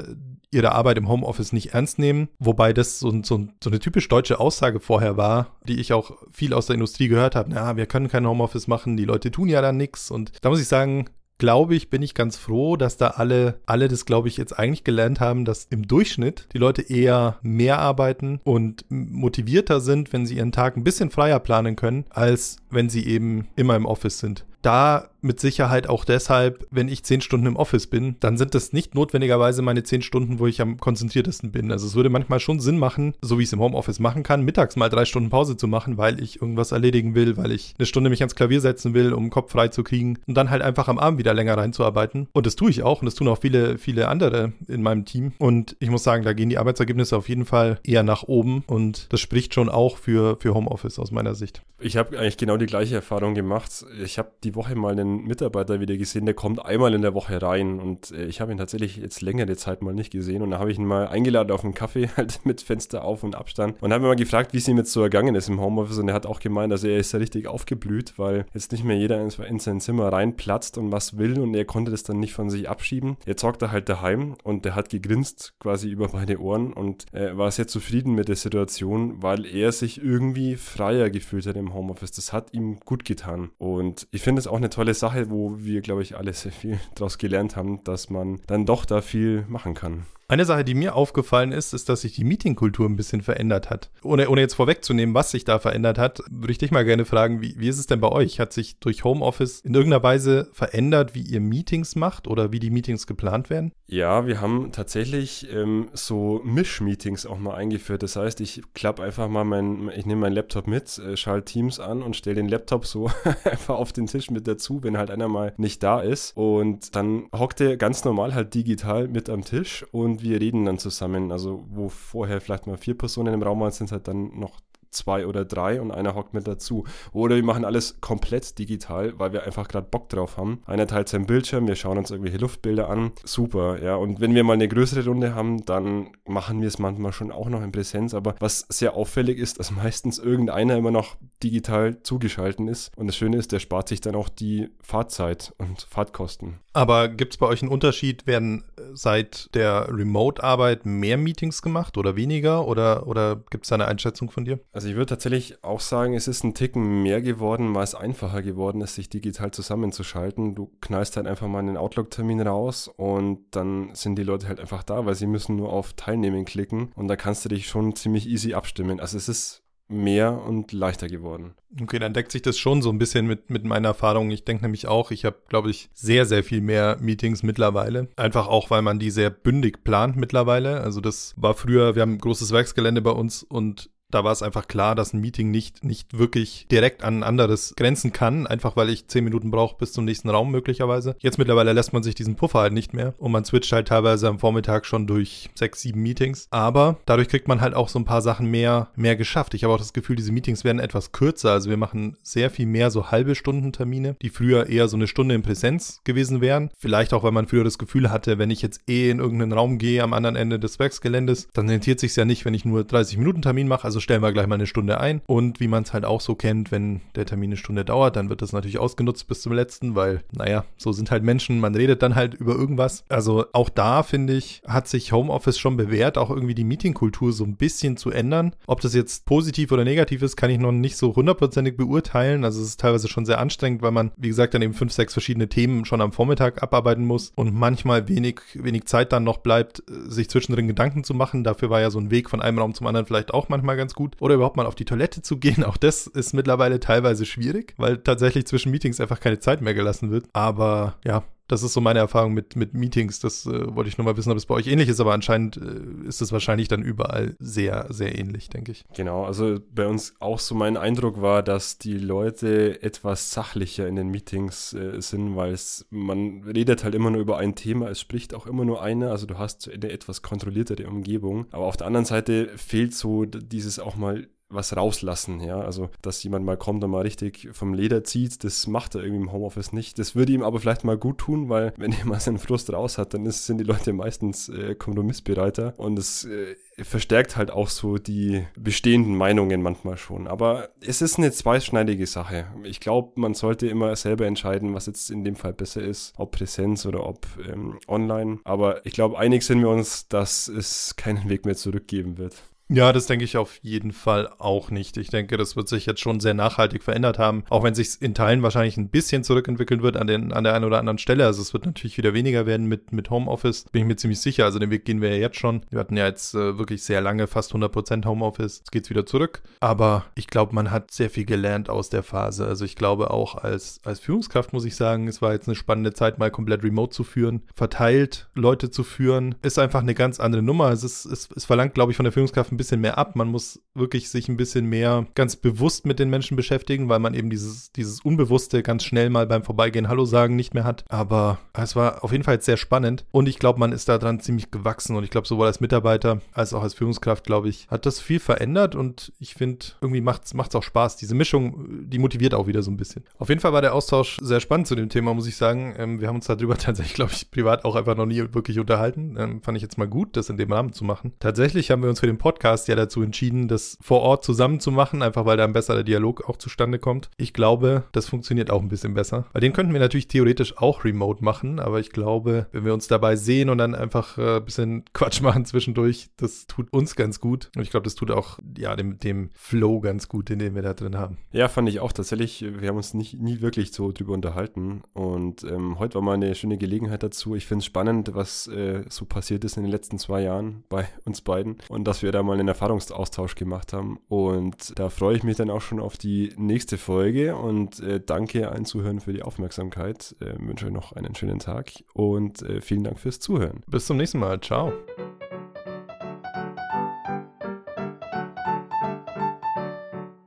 ihre 0.52 0.72
Arbeit 0.72 0.98
im 0.98 1.08
Homeoffice 1.08 1.52
nicht 1.52 1.74
ernst 1.74 1.98
nehmen, 1.98 2.28
wobei 2.38 2.72
das 2.72 2.98
so, 2.98 3.10
so, 3.22 3.48
so 3.62 3.70
eine 3.70 3.78
typisch 3.78 4.08
deutsche 4.08 4.38
Aussage 4.38 4.80
vorher 4.80 5.16
war, 5.16 5.56
die 5.66 5.80
ich 5.80 5.92
auch 5.92 6.12
viel 6.30 6.52
aus 6.52 6.66
der 6.66 6.74
Industrie 6.74 7.08
gehört 7.08 7.34
habe. 7.34 7.50
Na, 7.52 7.76
wir 7.76 7.86
können 7.86 8.08
kein 8.08 8.26
Homeoffice 8.26 8.68
machen, 8.68 8.96
die 8.96 9.06
Leute 9.06 9.30
tun 9.30 9.48
ja 9.48 9.62
dann 9.62 9.78
nichts. 9.78 10.10
Und 10.10 10.32
da 10.42 10.50
muss 10.50 10.60
ich 10.60 10.68
sagen, 10.68 11.06
glaube 11.38 11.74
ich, 11.74 11.90
bin 11.90 12.02
ich 12.02 12.14
ganz 12.14 12.36
froh, 12.36 12.76
dass 12.76 12.98
da 12.98 13.08
alle, 13.08 13.60
alle 13.66 13.88
das, 13.88 14.04
glaube 14.04 14.28
ich, 14.28 14.36
jetzt 14.36 14.56
eigentlich 14.56 14.84
gelernt 14.84 15.18
haben, 15.18 15.44
dass 15.44 15.64
im 15.70 15.88
Durchschnitt 15.88 16.46
die 16.52 16.58
Leute 16.58 16.82
eher 16.82 17.38
mehr 17.42 17.80
arbeiten 17.80 18.40
und 18.44 18.84
motivierter 18.90 19.80
sind, 19.80 20.12
wenn 20.12 20.26
sie 20.26 20.36
ihren 20.36 20.52
Tag 20.52 20.76
ein 20.76 20.84
bisschen 20.84 21.10
freier 21.10 21.40
planen 21.40 21.74
können, 21.74 22.04
als 22.10 22.58
wenn 22.70 22.88
sie 22.88 23.06
eben 23.06 23.48
immer 23.56 23.74
im 23.74 23.86
Office 23.86 24.20
sind. 24.20 24.44
Da 24.60 25.08
mit 25.22 25.40
Sicherheit 25.40 25.88
auch 25.88 26.04
deshalb, 26.04 26.66
wenn 26.70 26.88
ich 26.88 27.04
zehn 27.04 27.20
Stunden 27.20 27.46
im 27.46 27.56
Office 27.56 27.86
bin, 27.86 28.16
dann 28.20 28.36
sind 28.36 28.54
das 28.54 28.72
nicht 28.72 28.94
notwendigerweise 28.94 29.62
meine 29.62 29.82
zehn 29.82 30.02
Stunden, 30.02 30.38
wo 30.38 30.46
ich 30.46 30.60
am 30.60 30.78
konzentriertesten 30.78 31.52
bin. 31.52 31.70
Also 31.72 31.86
es 31.86 31.94
würde 31.94 32.10
manchmal 32.10 32.40
schon 32.40 32.60
Sinn 32.60 32.78
machen, 32.78 33.14
so 33.22 33.38
wie 33.38 33.42
ich 33.42 33.48
es 33.48 33.52
im 33.52 33.60
Homeoffice 33.60 34.00
machen 34.00 34.22
kann, 34.22 34.42
mittags 34.42 34.76
mal 34.76 34.88
drei 34.88 35.04
Stunden 35.04 35.30
Pause 35.30 35.56
zu 35.56 35.68
machen, 35.68 35.96
weil 35.96 36.22
ich 36.22 36.40
irgendwas 36.40 36.72
erledigen 36.72 37.14
will, 37.14 37.36
weil 37.36 37.52
ich 37.52 37.74
eine 37.78 37.86
Stunde 37.86 38.10
mich 38.10 38.20
ans 38.20 38.34
Klavier 38.34 38.60
setzen 38.60 38.94
will, 38.94 39.12
um 39.12 39.24
den 39.24 39.30
Kopf 39.30 39.52
frei 39.52 39.68
zu 39.68 39.84
kriegen 39.84 40.18
und 40.26 40.34
dann 40.34 40.50
halt 40.50 40.62
einfach 40.62 40.88
am 40.88 40.98
Abend 40.98 41.18
wieder 41.18 41.34
länger 41.34 41.56
reinzuarbeiten. 41.56 42.28
Und 42.32 42.46
das 42.46 42.56
tue 42.56 42.70
ich 42.70 42.82
auch 42.82 43.02
und 43.02 43.06
das 43.06 43.14
tun 43.14 43.28
auch 43.28 43.38
viele, 43.38 43.78
viele 43.78 44.08
andere 44.08 44.52
in 44.68 44.82
meinem 44.82 45.04
Team. 45.04 45.32
Und 45.38 45.76
ich 45.78 45.90
muss 45.90 46.02
sagen, 46.02 46.24
da 46.24 46.32
gehen 46.32 46.48
die 46.48 46.58
Arbeitsergebnisse 46.58 47.16
auf 47.16 47.28
jeden 47.28 47.44
Fall 47.44 47.78
eher 47.84 48.02
nach 48.02 48.24
oben 48.24 48.64
und 48.66 49.06
das 49.10 49.20
spricht 49.20 49.54
schon 49.54 49.68
auch 49.68 49.96
für, 49.96 50.36
für 50.40 50.54
Homeoffice 50.54 50.98
aus 50.98 51.10
meiner 51.10 51.34
Sicht. 51.34 51.62
Ich 51.78 51.96
habe 51.96 52.18
eigentlich 52.18 52.36
genau 52.36 52.56
die 52.56 52.66
gleiche 52.66 52.94
Erfahrung 52.94 53.34
gemacht. 53.34 53.84
Ich 54.02 54.18
habe 54.18 54.30
die 54.44 54.54
Woche 54.54 54.76
mal 54.76 54.92
einen 54.92 55.11
Mitarbeiter 55.18 55.80
wieder 55.80 55.96
gesehen, 55.96 56.24
der 56.24 56.34
kommt 56.34 56.64
einmal 56.64 56.94
in 56.94 57.02
der 57.02 57.14
Woche 57.14 57.40
rein. 57.40 57.80
Und 57.80 58.10
äh, 58.10 58.24
ich 58.24 58.40
habe 58.40 58.52
ihn 58.52 58.58
tatsächlich 58.58 58.96
jetzt 58.96 59.22
längere 59.22 59.56
Zeit 59.56 59.82
mal 59.82 59.94
nicht 59.94 60.12
gesehen. 60.12 60.42
Und 60.42 60.50
da 60.50 60.58
habe 60.58 60.70
ich 60.70 60.78
ihn 60.78 60.84
mal 60.84 61.08
eingeladen 61.08 61.50
auf 61.50 61.64
einen 61.64 61.74
Kaffee, 61.74 62.08
halt 62.16 62.44
mit 62.44 62.60
Fenster 62.60 63.04
auf 63.04 63.22
und 63.22 63.34
Abstand. 63.34 63.80
Und 63.82 63.92
habe 63.92 64.04
ihn 64.04 64.08
mal 64.08 64.16
gefragt, 64.16 64.52
wie 64.52 64.58
es 64.58 64.68
ihm 64.68 64.78
jetzt 64.78 64.92
so 64.92 65.02
ergangen 65.02 65.34
ist 65.34 65.48
im 65.48 65.60
Homeoffice. 65.60 65.98
Und 65.98 66.08
er 66.08 66.14
hat 66.14 66.26
auch 66.26 66.40
gemeint, 66.40 66.72
dass 66.72 66.84
er 66.84 66.98
ist 66.98 67.12
ja 67.12 67.18
richtig 67.18 67.46
aufgeblüht, 67.46 68.14
weil 68.16 68.46
jetzt 68.54 68.72
nicht 68.72 68.84
mehr 68.84 68.96
jeder 68.96 69.20
in, 69.20 69.30
in 69.48 69.58
sein 69.58 69.80
Zimmer 69.80 70.12
reinplatzt 70.12 70.78
und 70.78 70.92
was 70.92 71.18
will. 71.18 71.38
Und 71.40 71.54
er 71.54 71.64
konnte 71.64 71.90
das 71.90 72.02
dann 72.02 72.20
nicht 72.20 72.32
von 72.32 72.50
sich 72.50 72.68
abschieben. 72.68 73.16
Jetzt 73.26 73.42
sorgt 73.42 73.62
er 73.62 73.72
halt 73.72 73.88
daheim 73.88 74.36
und 74.44 74.64
der 74.64 74.74
hat 74.74 74.90
gegrinst 74.90 75.54
quasi 75.60 75.88
über 75.90 76.08
beide 76.08 76.40
Ohren. 76.40 76.72
Und 76.72 77.06
äh, 77.12 77.36
war 77.36 77.50
sehr 77.50 77.68
zufrieden 77.68 78.14
mit 78.14 78.28
der 78.28 78.36
Situation, 78.36 79.22
weil 79.22 79.46
er 79.46 79.72
sich 79.72 80.02
irgendwie 80.02 80.56
freier 80.56 81.10
gefühlt 81.10 81.46
hat 81.46 81.56
im 81.56 81.74
Homeoffice. 81.74 82.12
Das 82.12 82.32
hat 82.32 82.52
ihm 82.52 82.80
gut 82.80 83.04
getan. 83.04 83.50
Und 83.58 84.06
ich 84.10 84.22
finde 84.22 84.40
es 84.40 84.46
auch 84.46 84.56
eine 84.56 84.70
tolle 84.70 84.94
Sache, 85.02 85.30
wo 85.30 85.56
wir, 85.58 85.80
glaube 85.80 86.02
ich, 86.02 86.16
alle 86.16 86.32
sehr 86.32 86.52
viel 86.52 86.78
daraus 86.94 87.18
gelernt 87.18 87.56
haben, 87.56 87.82
dass 87.82 88.08
man 88.08 88.40
dann 88.46 88.66
doch 88.66 88.84
da 88.84 89.00
viel 89.00 89.44
machen 89.48 89.74
kann. 89.74 90.06
Eine 90.32 90.46
Sache, 90.46 90.64
die 90.64 90.72
mir 90.72 90.94
aufgefallen 90.94 91.52
ist, 91.52 91.74
ist, 91.74 91.90
dass 91.90 92.00
sich 92.00 92.14
die 92.14 92.24
Meetingkultur 92.24 92.88
ein 92.88 92.96
bisschen 92.96 93.20
verändert 93.20 93.68
hat. 93.68 93.90
Ohne, 94.02 94.30
ohne 94.30 94.40
jetzt 94.40 94.54
vorwegzunehmen, 94.54 95.14
was 95.14 95.30
sich 95.30 95.44
da 95.44 95.58
verändert 95.58 95.98
hat, 95.98 96.22
würde 96.30 96.52
ich 96.52 96.56
dich 96.56 96.70
mal 96.70 96.86
gerne 96.86 97.04
fragen, 97.04 97.42
wie, 97.42 97.54
wie 97.58 97.68
ist 97.68 97.78
es 97.78 97.86
denn 97.86 98.00
bei 98.00 98.08
euch? 98.08 98.40
Hat 98.40 98.50
sich 98.50 98.78
durch 98.78 99.04
Homeoffice 99.04 99.60
in 99.60 99.74
irgendeiner 99.74 100.02
Weise 100.02 100.48
verändert, 100.54 101.14
wie 101.14 101.20
ihr 101.20 101.42
Meetings 101.42 101.96
macht 101.96 102.28
oder 102.28 102.50
wie 102.50 102.60
die 102.60 102.70
Meetings 102.70 103.06
geplant 103.06 103.50
werden? 103.50 103.72
Ja, 103.86 104.26
wir 104.26 104.40
haben 104.40 104.72
tatsächlich 104.72 105.52
ähm, 105.52 105.90
so 105.92 106.40
Misch-Meetings 106.44 107.26
auch 107.26 107.38
mal 107.38 107.56
eingeführt. 107.56 108.02
Das 108.02 108.16
heißt, 108.16 108.40
ich 108.40 108.62
klappe 108.72 109.02
einfach 109.02 109.28
mal 109.28 109.44
mein, 109.44 109.90
ich 109.94 110.06
nehme 110.06 110.22
meinen 110.22 110.32
Laptop 110.32 110.66
mit, 110.66 110.96
äh, 110.96 111.14
schalte 111.14 111.52
Teams 111.52 111.78
an 111.78 112.00
und 112.00 112.16
stelle 112.16 112.36
den 112.36 112.48
Laptop 112.48 112.86
so 112.86 113.10
einfach 113.44 113.74
auf 113.74 113.92
den 113.92 114.06
Tisch 114.06 114.30
mit 114.30 114.48
dazu, 114.48 114.82
wenn 114.82 114.96
halt 114.96 115.10
einer 115.10 115.28
mal 115.28 115.52
nicht 115.58 115.82
da 115.82 116.00
ist. 116.00 116.34
Und 116.38 116.96
dann 116.96 117.26
hockt 117.36 117.60
er 117.60 117.76
ganz 117.76 118.06
normal 118.06 118.34
halt 118.34 118.54
digital 118.54 119.08
mit 119.08 119.28
am 119.28 119.44
Tisch 119.44 119.84
und 119.92 120.21
wir 120.22 120.40
reden 120.40 120.64
dann 120.64 120.78
zusammen. 120.78 121.32
Also 121.32 121.64
wo 121.68 121.88
vorher 121.88 122.40
vielleicht 122.40 122.66
mal 122.66 122.76
vier 122.76 122.96
Personen 122.96 123.34
im 123.34 123.42
Raum 123.42 123.60
waren, 123.60 123.72
sind 123.72 123.86
es 123.86 123.92
halt 123.92 124.08
dann 124.08 124.38
noch 124.38 124.60
zwei 124.92 125.26
oder 125.26 125.44
drei 125.44 125.80
und 125.80 125.90
einer 125.90 126.14
hockt 126.14 126.34
mit 126.34 126.46
dazu. 126.46 126.84
Oder 127.12 127.36
wir 127.36 127.44
machen 127.44 127.64
alles 127.64 128.00
komplett 128.00 128.58
digital, 128.58 129.18
weil 129.18 129.32
wir 129.32 129.44
einfach 129.44 129.68
gerade 129.68 129.86
Bock 129.90 130.08
drauf 130.08 130.36
haben. 130.36 130.62
Einer 130.66 130.86
teilt 130.86 131.08
seinen 131.08 131.26
Bildschirm, 131.26 131.66
wir 131.66 131.74
schauen 131.74 131.98
uns 131.98 132.10
irgendwelche 132.10 132.38
Luftbilder 132.38 132.88
an. 132.88 133.12
Super, 133.24 133.82
ja. 133.82 133.96
Und 133.96 134.20
wenn 134.20 134.34
wir 134.34 134.44
mal 134.44 134.54
eine 134.54 134.68
größere 134.68 135.04
Runde 135.04 135.34
haben, 135.34 135.64
dann 135.64 136.10
machen 136.26 136.60
wir 136.60 136.68
es 136.68 136.78
manchmal 136.78 137.12
schon 137.12 137.32
auch 137.32 137.48
noch 137.48 137.62
in 137.62 137.72
Präsenz. 137.72 138.14
Aber 138.14 138.34
was 138.38 138.66
sehr 138.68 138.94
auffällig 138.94 139.38
ist, 139.38 139.58
dass 139.58 139.70
meistens 139.70 140.18
irgendeiner 140.18 140.76
immer 140.76 140.90
noch 140.90 141.16
digital 141.42 142.02
zugeschalten 142.02 142.68
ist. 142.68 142.90
Und 142.96 143.06
das 143.06 143.16
Schöne 143.16 143.36
ist, 143.36 143.52
der 143.52 143.58
spart 143.58 143.88
sich 143.88 144.00
dann 144.00 144.14
auch 144.14 144.28
die 144.28 144.68
Fahrzeit 144.80 145.52
und 145.58 145.82
Fahrtkosten. 145.82 146.60
Aber 146.72 147.08
gibt 147.08 147.34
es 147.34 147.38
bei 147.38 147.46
euch 147.46 147.62
einen 147.62 147.70
Unterschied? 147.70 148.26
Werden 148.26 148.64
seit 148.94 149.54
der 149.54 149.88
Remote-Arbeit 149.90 150.86
mehr 150.86 151.16
Meetings 151.16 151.62
gemacht 151.62 151.98
oder 151.98 152.16
weniger? 152.16 152.66
Oder, 152.66 153.06
oder 153.06 153.42
gibt 153.50 153.64
es 153.64 153.72
eine 153.72 153.86
Einschätzung 153.86 154.30
von 154.30 154.44
dir? 154.44 154.60
Also 154.72 154.81
ich 154.88 154.94
würde 154.94 155.06
tatsächlich 155.06 155.62
auch 155.62 155.80
sagen, 155.80 156.14
es 156.14 156.28
ist 156.28 156.44
ein 156.44 156.54
Ticken 156.54 157.02
mehr 157.02 157.20
geworden, 157.20 157.74
weil 157.74 157.84
es 157.84 157.94
einfacher 157.94 158.42
geworden 158.42 158.80
ist, 158.80 158.94
sich 158.94 159.08
digital 159.08 159.50
zusammenzuschalten. 159.50 160.54
Du 160.54 160.70
knallst 160.80 161.16
halt 161.16 161.26
einfach 161.26 161.48
mal 161.48 161.60
einen 161.60 161.76
Outlook-Termin 161.76 162.40
raus 162.40 162.88
und 162.88 163.44
dann 163.50 163.94
sind 163.94 164.16
die 164.16 164.22
Leute 164.22 164.48
halt 164.48 164.60
einfach 164.60 164.82
da, 164.82 165.06
weil 165.06 165.14
sie 165.14 165.26
müssen 165.26 165.56
nur 165.56 165.72
auf 165.72 165.92
Teilnehmen 165.94 166.44
klicken 166.44 166.92
und 166.94 167.08
da 167.08 167.16
kannst 167.16 167.44
du 167.44 167.48
dich 167.48 167.66
schon 167.66 167.96
ziemlich 167.96 168.28
easy 168.28 168.54
abstimmen. 168.54 169.00
Also 169.00 169.16
es 169.16 169.28
ist 169.28 169.62
mehr 169.92 170.42
und 170.42 170.72
leichter 170.72 171.06
geworden. 171.06 171.54
Okay, 171.80 171.98
dann 171.98 172.14
deckt 172.14 172.32
sich 172.32 172.42
das 172.42 172.58
schon 172.58 172.82
so 172.82 172.90
ein 172.90 172.98
bisschen 172.98 173.26
mit, 173.26 173.50
mit 173.50 173.64
meiner 173.64 173.88
Erfahrung. 173.88 174.30
Ich 174.30 174.44
denke 174.44 174.64
nämlich 174.64 174.88
auch, 174.88 175.10
ich 175.10 175.24
habe, 175.24 175.36
glaube 175.48 175.70
ich, 175.70 175.90
sehr, 175.92 176.26
sehr 176.26 176.42
viel 176.42 176.60
mehr 176.60 176.96
Meetings 177.00 177.42
mittlerweile. 177.42 178.08
Einfach 178.16 178.48
auch, 178.48 178.70
weil 178.70 178.82
man 178.82 178.98
die 178.98 179.10
sehr 179.10 179.30
bündig 179.30 179.84
plant 179.84 180.16
mittlerweile. 180.16 180.80
Also 180.80 181.00
das 181.00 181.34
war 181.36 181.54
früher, 181.54 181.94
wir 181.94 182.02
haben 182.02 182.14
ein 182.14 182.18
großes 182.18 182.52
Werksgelände 182.52 183.02
bei 183.02 183.10
uns 183.10 183.42
und 183.42 183.90
da 184.12 184.24
war 184.24 184.32
es 184.32 184.42
einfach 184.42 184.68
klar, 184.68 184.94
dass 184.94 185.12
ein 185.12 185.20
Meeting 185.20 185.50
nicht, 185.50 185.84
nicht 185.84 186.16
wirklich 186.16 186.66
direkt 186.70 187.02
an 187.02 187.18
ein 187.18 187.22
anderes 187.22 187.74
grenzen 187.76 188.12
kann, 188.12 188.46
einfach 188.46 188.76
weil 188.76 188.90
ich 188.90 189.08
zehn 189.08 189.24
Minuten 189.24 189.50
brauche 189.50 189.76
bis 189.78 189.92
zum 189.92 190.04
nächsten 190.04 190.28
Raum 190.28 190.50
möglicherweise. 190.50 191.16
Jetzt 191.18 191.38
mittlerweile 191.38 191.72
lässt 191.72 191.92
man 191.92 192.02
sich 192.02 192.14
diesen 192.14 192.36
Puffer 192.36 192.60
halt 192.60 192.72
nicht 192.72 192.94
mehr 192.94 193.14
und 193.18 193.32
man 193.32 193.44
switcht 193.44 193.72
halt 193.72 193.88
teilweise 193.88 194.28
am 194.28 194.38
Vormittag 194.38 194.86
schon 194.86 195.06
durch 195.06 195.50
sechs, 195.54 195.80
sieben 195.80 196.02
Meetings. 196.02 196.46
Aber 196.50 196.98
dadurch 197.06 197.28
kriegt 197.28 197.48
man 197.48 197.60
halt 197.60 197.74
auch 197.74 197.88
so 197.88 197.98
ein 197.98 198.04
paar 198.04 198.22
Sachen 198.22 198.46
mehr, 198.50 198.88
mehr 198.96 199.16
geschafft. 199.16 199.54
Ich 199.54 199.64
habe 199.64 199.74
auch 199.74 199.78
das 199.78 199.92
Gefühl, 199.92 200.16
diese 200.16 200.32
Meetings 200.32 200.64
werden 200.64 200.78
etwas 200.78 201.12
kürzer. 201.12 201.52
Also 201.52 201.70
wir 201.70 201.76
machen 201.76 202.16
sehr 202.22 202.50
viel 202.50 202.66
mehr 202.66 202.90
so 202.90 203.10
halbe 203.10 203.34
Stunden 203.34 203.72
Termine, 203.72 204.16
die 204.20 204.28
früher 204.28 204.68
eher 204.68 204.88
so 204.88 204.96
eine 204.96 205.06
Stunde 205.06 205.34
in 205.34 205.42
Präsenz 205.42 206.00
gewesen 206.04 206.40
wären. 206.40 206.70
Vielleicht 206.76 207.14
auch, 207.14 207.22
weil 207.22 207.32
man 207.32 207.48
früher 207.48 207.64
das 207.64 207.78
Gefühl 207.78 208.10
hatte, 208.10 208.38
wenn 208.38 208.50
ich 208.50 208.60
jetzt 208.60 208.82
eh 208.88 209.10
in 209.10 209.18
irgendeinen 209.20 209.52
Raum 209.52 209.78
gehe 209.78 210.02
am 210.02 210.12
anderen 210.12 210.36
Ende 210.36 210.58
des 210.58 210.78
Werksgeländes, 210.78 211.48
dann 211.54 211.68
rentiert 211.68 212.00
sich 212.00 212.14
ja 212.14 212.24
nicht, 212.24 212.44
wenn 212.44 212.54
ich 212.54 212.64
nur 212.64 212.84
30 212.84 213.16
Minuten 213.16 213.42
Termin 213.42 213.68
mache. 213.68 213.84
Also 213.84 214.00
stellen 214.02 214.22
wir 214.22 214.32
gleich 214.32 214.46
mal 214.46 214.56
eine 214.56 214.66
Stunde 214.66 215.00
ein. 215.00 215.22
Und 215.26 215.60
wie 215.60 215.68
man 215.68 215.82
es 215.82 215.92
halt 215.92 216.04
auch 216.04 216.20
so 216.20 216.34
kennt, 216.34 216.70
wenn 216.70 217.00
der 217.14 217.26
Termin 217.26 217.50
eine 217.50 217.56
Stunde 217.56 217.84
dauert, 217.84 218.16
dann 218.16 218.28
wird 218.28 218.42
das 218.42 218.52
natürlich 218.52 218.78
ausgenutzt 218.78 219.28
bis 219.28 219.42
zum 219.42 219.52
letzten, 219.52 219.94
weil, 219.94 220.22
naja, 220.32 220.64
so 220.76 220.92
sind 220.92 221.10
halt 221.10 221.22
Menschen, 221.22 221.60
man 221.60 221.74
redet 221.74 222.02
dann 222.02 222.14
halt 222.14 222.34
über 222.34 222.54
irgendwas. 222.54 223.04
Also 223.08 223.46
auch 223.52 223.68
da, 223.68 224.02
finde 224.02 224.34
ich, 224.34 224.62
hat 224.66 224.88
sich 224.88 225.12
Homeoffice 225.12 225.58
schon 225.58 225.76
bewährt, 225.76 226.18
auch 226.18 226.30
irgendwie 226.30 226.54
die 226.54 226.64
Meetingkultur 226.64 227.32
so 227.32 227.44
ein 227.44 227.56
bisschen 227.56 227.96
zu 227.96 228.10
ändern. 228.10 228.54
Ob 228.66 228.80
das 228.80 228.94
jetzt 228.94 229.24
positiv 229.26 229.72
oder 229.72 229.84
negativ 229.84 230.22
ist, 230.22 230.36
kann 230.36 230.50
ich 230.50 230.58
noch 230.58 230.72
nicht 230.72 230.96
so 230.96 231.14
hundertprozentig 231.14 231.76
beurteilen. 231.76 232.44
Also 232.44 232.60
es 232.60 232.68
ist 232.68 232.80
teilweise 232.80 233.08
schon 233.08 233.26
sehr 233.26 233.38
anstrengend, 233.38 233.82
weil 233.82 233.92
man, 233.92 234.12
wie 234.16 234.28
gesagt, 234.28 234.54
dann 234.54 234.62
eben 234.62 234.74
fünf, 234.74 234.92
sechs 234.92 235.12
verschiedene 235.12 235.48
Themen 235.48 235.84
schon 235.84 236.00
am 236.00 236.12
Vormittag 236.12 236.62
abarbeiten 236.62 237.04
muss 237.04 237.32
und 237.36 237.54
manchmal 237.54 238.08
wenig, 238.08 238.40
wenig 238.54 238.86
Zeit 238.86 239.12
dann 239.12 239.24
noch 239.24 239.38
bleibt, 239.38 239.82
sich 239.86 240.28
zwischendrin 240.28 240.68
Gedanken 240.68 241.04
zu 241.04 241.14
machen. 241.14 241.44
Dafür 241.44 241.70
war 241.70 241.80
ja 241.80 241.90
so 241.90 241.98
ein 241.98 242.10
Weg 242.10 242.30
von 242.30 242.42
einem 242.42 242.58
Raum 242.58 242.74
zum 242.74 242.86
anderen 242.86 243.06
vielleicht 243.06 243.34
auch 243.34 243.48
manchmal 243.48 243.76
ganz 243.76 243.91
gut. 243.94 244.16
Oder 244.20 244.32
oder 244.32 244.36
überhaupt 244.36 244.56
mal 244.56 244.66
auf 244.66 244.74
die 244.74 244.84
Toilette 244.84 245.22
zu 245.22 245.36
gehen. 245.36 245.62
Auch 245.64 245.76
das 245.76 246.06
ist 246.06 246.32
mittlerweile 246.32 246.80
teilweise 246.80 247.26
schwierig, 247.26 247.74
weil 247.76 247.98
tatsächlich 247.98 248.46
zwischen 248.46 248.70
Meetings 248.70 249.00
einfach 249.00 249.20
keine 249.20 249.38
Zeit 249.38 249.60
mehr 249.60 249.74
gelassen 249.74 250.10
wird. 250.10 250.26
Aber 250.32 250.96
ja, 251.04 251.22
Das 251.48 251.62
ist 251.62 251.72
so 251.72 251.80
meine 251.80 251.98
Erfahrung 251.98 252.32
mit, 252.32 252.56
mit 252.56 252.74
Meetings. 252.74 253.20
Das 253.20 253.46
äh, 253.46 253.74
wollte 253.74 253.88
ich 253.88 253.98
nur 253.98 254.04
mal 254.04 254.16
wissen, 254.16 254.30
ob 254.30 254.36
es 254.36 254.46
bei 254.46 254.54
euch 254.54 254.66
ähnlich 254.66 254.88
ist, 254.88 255.00
aber 255.00 255.12
anscheinend 255.12 255.56
äh, 255.56 256.06
ist 256.08 256.22
es 256.22 256.32
wahrscheinlich 256.32 256.68
dann 256.68 256.82
überall 256.82 257.36
sehr, 257.38 257.86
sehr 257.90 258.18
ähnlich, 258.18 258.48
denke 258.48 258.72
ich. 258.72 258.84
Genau, 258.94 259.24
also 259.24 259.58
bei 259.74 259.86
uns 259.86 260.14
auch 260.20 260.38
so 260.38 260.54
mein 260.54 260.76
Eindruck 260.76 261.20
war, 261.20 261.42
dass 261.42 261.78
die 261.78 261.98
Leute 261.98 262.82
etwas 262.82 263.30
sachlicher 263.30 263.86
in 263.86 263.96
den 263.96 264.08
Meetings 264.08 264.72
äh, 264.72 265.00
sind, 265.00 265.36
weil 265.36 265.58
man 265.90 266.42
redet 266.44 266.84
halt 266.84 266.94
immer 266.94 267.10
nur 267.10 267.20
über 267.20 267.38
ein 267.38 267.54
Thema, 267.54 267.88
es 267.88 268.00
spricht 268.00 268.34
auch 268.34 268.46
immer 268.46 268.64
nur 268.64 268.82
einer, 268.82 269.10
also 269.10 269.26
du 269.26 269.38
hast 269.38 269.68
eine 269.68 269.90
etwas 269.90 270.22
kontrolliertere 270.22 270.86
Umgebung. 270.86 271.46
Aber 271.50 271.66
auf 271.66 271.76
der 271.76 271.86
anderen 271.86 272.06
Seite 272.06 272.50
fehlt 272.56 272.94
so 272.94 273.24
dieses 273.24 273.78
auch 273.78 273.96
mal 273.96 274.28
was 274.52 274.76
rauslassen, 274.76 275.40
ja. 275.40 275.60
Also, 275.60 275.90
dass 276.02 276.22
jemand 276.22 276.44
mal 276.44 276.56
kommt 276.56 276.84
und 276.84 276.90
mal 276.90 277.02
richtig 277.02 277.48
vom 277.52 277.74
Leder 277.74 278.04
zieht, 278.04 278.44
das 278.44 278.66
macht 278.66 278.94
er 278.94 279.02
irgendwie 279.02 279.22
im 279.22 279.32
Homeoffice 279.32 279.72
nicht. 279.72 279.98
Das 279.98 280.14
würde 280.14 280.32
ihm 280.32 280.42
aber 280.42 280.60
vielleicht 280.60 280.84
mal 280.84 280.98
gut 280.98 281.18
tun, 281.18 281.48
weil 281.48 281.72
wenn 281.78 281.92
er 281.92 282.06
mal 282.06 282.20
seinen 282.20 282.38
Frust 282.38 282.72
raus 282.72 282.98
hat, 282.98 283.14
dann 283.14 283.26
ist, 283.26 283.46
sind 283.46 283.58
die 283.58 283.64
Leute 283.64 283.92
meistens 283.92 284.48
äh, 284.48 284.74
kompromissbereiter 284.74 285.74
und 285.76 285.98
es 285.98 286.24
äh, 286.24 286.54
verstärkt 286.84 287.36
halt 287.36 287.50
auch 287.50 287.68
so 287.68 287.98
die 287.98 288.46
bestehenden 288.56 289.16
Meinungen 289.16 289.62
manchmal 289.62 289.96
schon. 289.96 290.26
Aber 290.26 290.70
es 290.80 291.02
ist 291.02 291.18
eine 291.18 291.32
zweischneidige 291.32 292.06
Sache. 292.06 292.46
Ich 292.64 292.80
glaube, 292.80 293.20
man 293.20 293.34
sollte 293.34 293.66
immer 293.66 293.94
selber 293.96 294.26
entscheiden, 294.26 294.74
was 294.74 294.86
jetzt 294.86 295.10
in 295.10 295.24
dem 295.24 295.36
Fall 295.36 295.52
besser 295.52 295.82
ist, 295.82 296.14
ob 296.16 296.32
Präsenz 296.32 296.86
oder 296.86 297.06
ob 297.06 297.26
ähm, 297.46 297.78
online. 297.88 298.38
Aber 298.44 298.84
ich 298.86 298.92
glaube, 298.92 299.18
einig 299.18 299.42
sind 299.42 299.60
wir 299.60 299.68
uns, 299.68 300.08
dass 300.08 300.48
es 300.48 300.96
keinen 300.96 301.28
Weg 301.28 301.44
mehr 301.44 301.56
zurückgeben 301.56 302.18
wird. 302.18 302.36
Ja, 302.74 302.90
das 302.94 303.04
denke 303.04 303.26
ich 303.26 303.36
auf 303.36 303.58
jeden 303.60 303.92
Fall 303.92 304.30
auch 304.38 304.70
nicht. 304.70 304.96
Ich 304.96 305.08
denke, 305.08 305.36
das 305.36 305.56
wird 305.56 305.68
sich 305.68 305.84
jetzt 305.84 306.00
schon 306.00 306.20
sehr 306.20 306.32
nachhaltig 306.32 306.82
verändert 306.82 307.18
haben, 307.18 307.44
auch 307.50 307.62
wenn 307.62 307.74
sich 307.74 308.00
in 308.00 308.14
Teilen 308.14 308.42
wahrscheinlich 308.42 308.78
ein 308.78 308.88
bisschen 308.88 309.24
zurückentwickeln 309.24 309.82
wird 309.82 309.98
an, 309.98 310.06
den, 310.06 310.32
an 310.32 310.42
der 310.42 310.54
einen 310.54 310.64
oder 310.64 310.78
anderen 310.78 310.96
Stelle. 310.96 311.26
Also 311.26 311.42
es 311.42 311.52
wird 311.52 311.66
natürlich 311.66 311.98
wieder 311.98 312.14
weniger 312.14 312.46
werden 312.46 312.66
mit, 312.66 312.90
mit 312.90 313.10
Homeoffice, 313.10 313.66
bin 313.70 313.82
ich 313.82 313.88
mir 313.88 313.96
ziemlich 313.96 314.20
sicher. 314.20 314.46
Also 314.46 314.58
den 314.58 314.70
Weg 314.70 314.86
gehen 314.86 315.02
wir 315.02 315.10
ja 315.10 315.16
jetzt 315.16 315.36
schon. 315.36 315.66
Wir 315.68 315.80
hatten 315.80 315.98
ja 315.98 316.06
jetzt 316.06 316.34
äh, 316.34 316.56
wirklich 316.56 316.82
sehr 316.82 317.02
lange, 317.02 317.26
fast 317.26 317.52
100% 317.52 318.06
Homeoffice. 318.06 318.60
Jetzt 318.60 318.72
geht's 318.72 318.88
wieder 318.88 319.04
zurück. 319.04 319.42
Aber 319.60 320.06
ich 320.14 320.28
glaube, 320.28 320.54
man 320.54 320.70
hat 320.70 320.92
sehr 320.92 321.10
viel 321.10 321.26
gelernt 321.26 321.68
aus 321.68 321.90
der 321.90 322.02
Phase. 322.02 322.46
Also 322.46 322.64
ich 322.64 322.76
glaube 322.76 323.10
auch 323.10 323.34
als, 323.34 323.80
als 323.84 324.00
Führungskraft 324.00 324.54
muss 324.54 324.64
ich 324.64 324.76
sagen, 324.76 325.08
es 325.08 325.20
war 325.20 325.34
jetzt 325.34 325.46
eine 325.46 325.56
spannende 325.56 325.92
Zeit, 325.92 326.18
mal 326.18 326.30
komplett 326.30 326.64
remote 326.64 326.94
zu 326.94 327.04
führen, 327.04 327.42
verteilt 327.54 328.30
Leute 328.34 328.70
zu 328.70 328.82
führen. 328.82 329.34
Ist 329.42 329.58
einfach 329.58 329.82
eine 329.82 329.94
ganz 329.94 330.20
andere 330.20 330.40
Nummer. 330.42 330.70
Es, 330.70 330.82
ist, 330.84 331.04
es, 331.04 331.28
es 331.36 331.44
verlangt, 331.44 331.74
glaube 331.74 331.92
ich, 331.92 331.96
von 331.96 332.04
der 332.04 332.12
Führungskraft 332.12 332.50
ein 332.50 332.56
bisschen 332.56 332.61
mehr 332.70 332.98
ab. 332.98 333.16
Man 333.16 333.28
muss 333.28 333.60
wirklich 333.74 334.10
sich 334.10 334.28
ein 334.28 334.36
bisschen 334.36 334.66
mehr 334.66 335.06
ganz 335.14 335.36
bewusst 335.36 335.86
mit 335.86 335.98
den 335.98 336.10
Menschen 336.10 336.36
beschäftigen, 336.36 336.88
weil 336.88 336.98
man 336.98 337.14
eben 337.14 337.30
dieses, 337.30 337.72
dieses 337.72 338.00
Unbewusste 338.00 338.62
ganz 338.62 338.84
schnell 338.84 339.10
mal 339.10 339.26
beim 339.26 339.44
Vorbeigehen 339.44 339.88
Hallo 339.88 340.04
sagen 340.04 340.36
nicht 340.36 340.54
mehr 340.54 340.64
hat. 340.64 340.84
Aber 340.88 341.38
es 341.54 341.74
war 341.74 342.04
auf 342.04 342.12
jeden 342.12 342.24
Fall 342.24 342.40
sehr 342.42 342.56
spannend 342.56 343.06
und 343.10 343.28
ich 343.28 343.38
glaube, 343.38 343.58
man 343.58 343.72
ist 343.72 343.88
da 343.88 343.98
dran 343.98 344.20
ziemlich 344.20 344.50
gewachsen 344.50 344.96
und 344.96 345.04
ich 345.04 345.10
glaube, 345.10 345.26
sowohl 345.26 345.46
als 345.46 345.60
Mitarbeiter 345.60 346.20
als 346.32 346.52
auch 346.52 346.62
als 346.62 346.74
Führungskraft, 346.74 347.24
glaube 347.24 347.48
ich, 347.48 347.66
hat 347.68 347.86
das 347.86 348.00
viel 348.00 348.20
verändert 348.20 348.74
und 348.74 349.12
ich 349.18 349.34
finde, 349.34 349.66
irgendwie 349.80 350.00
macht 350.00 350.24
es 350.24 350.54
auch 350.54 350.62
Spaß. 350.62 350.96
Diese 350.96 351.14
Mischung, 351.14 351.88
die 351.88 351.98
motiviert 351.98 352.34
auch 352.34 352.46
wieder 352.46 352.62
so 352.62 352.70
ein 352.70 352.76
bisschen. 352.76 353.04
Auf 353.18 353.28
jeden 353.28 353.40
Fall 353.40 353.52
war 353.52 353.62
der 353.62 353.74
Austausch 353.74 354.18
sehr 354.20 354.40
spannend 354.40 354.66
zu 354.66 354.74
dem 354.74 354.88
Thema, 354.88 355.14
muss 355.14 355.26
ich 355.26 355.36
sagen. 355.36 355.74
Ähm, 355.78 356.00
wir 356.00 356.08
haben 356.08 356.16
uns 356.16 356.26
darüber 356.26 356.56
tatsächlich, 356.58 356.94
glaube 356.94 357.12
ich, 357.12 357.30
privat 357.30 357.64
auch 357.64 357.74
einfach 357.74 357.96
noch 357.96 358.06
nie 358.06 358.18
wirklich 358.32 358.58
unterhalten. 358.58 359.16
Ähm, 359.18 359.42
fand 359.42 359.56
ich 359.56 359.62
jetzt 359.62 359.78
mal 359.78 359.88
gut, 359.88 360.16
das 360.16 360.28
in 360.28 360.36
dem 360.36 360.52
Rahmen 360.52 360.72
zu 360.72 360.84
machen. 360.84 361.12
Tatsächlich 361.20 361.70
haben 361.70 361.82
wir 361.82 361.88
uns 361.88 362.00
für 362.00 362.06
den 362.06 362.18
Podcast 362.18 362.51
ja 362.66 362.76
dazu 362.76 363.02
entschieden, 363.02 363.48
das 363.48 363.76
vor 363.80 364.00
Ort 364.00 364.24
zusammen 364.24 364.60
zu 364.60 364.70
machen, 364.70 365.02
einfach 365.02 365.24
weil 365.24 365.36
da 365.36 365.44
ein 365.44 365.52
besserer 365.52 365.82
Dialog 365.82 366.28
auch 366.28 366.36
zustande 366.36 366.78
kommt. 366.78 367.10
Ich 367.16 367.32
glaube, 367.32 367.84
das 367.92 368.08
funktioniert 368.08 368.50
auch 368.50 368.62
ein 368.62 368.68
bisschen 368.68 368.94
besser. 368.94 369.26
Weil 369.32 369.40
den 369.40 369.52
könnten 369.52 369.72
wir 369.72 369.80
natürlich 369.80 370.08
theoretisch 370.08 370.58
auch 370.58 370.84
remote 370.84 371.24
machen, 371.24 371.58
aber 371.58 371.80
ich 371.80 371.90
glaube, 371.90 372.46
wenn 372.52 372.64
wir 372.64 372.74
uns 372.74 372.88
dabei 372.88 373.16
sehen 373.16 373.48
und 373.48 373.58
dann 373.58 373.74
einfach 373.74 374.18
äh, 374.18 374.36
ein 374.36 374.44
bisschen 374.44 374.84
Quatsch 374.92 375.20
machen 375.20 375.44
zwischendurch, 375.44 376.10
das 376.16 376.46
tut 376.46 376.72
uns 376.72 376.96
ganz 376.96 377.20
gut. 377.20 377.50
Und 377.56 377.62
ich 377.62 377.70
glaube, 377.70 377.84
das 377.84 377.94
tut 377.94 378.10
auch 378.10 378.38
ja, 378.56 378.76
dem, 378.76 378.98
dem 378.98 379.30
Flow 379.34 379.80
ganz 379.80 380.08
gut, 380.08 380.28
den, 380.28 380.38
den 380.38 380.54
wir 380.54 380.62
da 380.62 380.74
drin 380.74 380.96
haben. 380.96 381.18
Ja, 381.32 381.48
fand 381.48 381.68
ich 381.68 381.80
auch 381.80 381.92
tatsächlich. 381.92 382.44
Wir 382.58 382.68
haben 382.68 382.76
uns 382.76 382.94
nicht, 382.94 383.20
nie 383.20 383.40
wirklich 383.40 383.72
so 383.72 383.92
drüber 383.92 384.12
unterhalten. 384.12 384.82
Und 384.92 385.44
ähm, 385.44 385.78
heute 385.78 385.96
war 385.96 386.02
mal 386.02 386.14
eine 386.14 386.34
schöne 386.34 386.58
Gelegenheit 386.58 387.02
dazu. 387.02 387.34
Ich 387.34 387.46
finde 387.46 387.60
es 387.60 387.66
spannend, 387.66 388.14
was 388.14 388.46
äh, 388.48 388.84
so 388.88 389.04
passiert 389.04 389.44
ist 389.44 389.56
in 389.56 389.62
den 389.62 389.72
letzten 389.72 389.98
zwei 389.98 390.22
Jahren 390.22 390.64
bei 390.68 390.88
uns 391.04 391.20
beiden. 391.20 391.58
Und 391.68 391.84
dass 391.84 392.02
wir 392.02 392.12
da 392.12 392.22
mal 392.22 392.38
einen 392.42 392.48
Erfahrungsaustausch 392.48 393.34
gemacht 393.34 393.72
haben. 393.72 393.98
Und 394.08 394.78
da 394.78 394.90
freue 394.90 395.16
ich 395.16 395.22
mich 395.22 395.36
dann 395.36 395.50
auch 395.50 395.60
schon 395.60 395.80
auf 395.80 395.96
die 395.96 396.32
nächste 396.36 396.78
Folge 396.78 397.36
und 397.36 397.80
äh, 397.80 398.00
danke 398.04 398.50
allen 398.50 398.64
Zuhörern 398.64 399.00
für 399.00 399.12
die 399.12 399.22
Aufmerksamkeit. 399.22 400.14
Äh, 400.20 400.34
wünsche 400.38 400.66
euch 400.66 400.72
noch 400.72 400.92
einen 400.92 401.14
schönen 401.14 401.38
Tag 401.38 401.72
und 401.94 402.42
äh, 402.42 402.60
vielen 402.60 402.84
Dank 402.84 402.98
fürs 402.98 403.20
Zuhören. 403.20 403.62
Bis 403.66 403.86
zum 403.86 403.96
nächsten 403.96 404.18
Mal. 404.18 404.40
Ciao. 404.40 404.72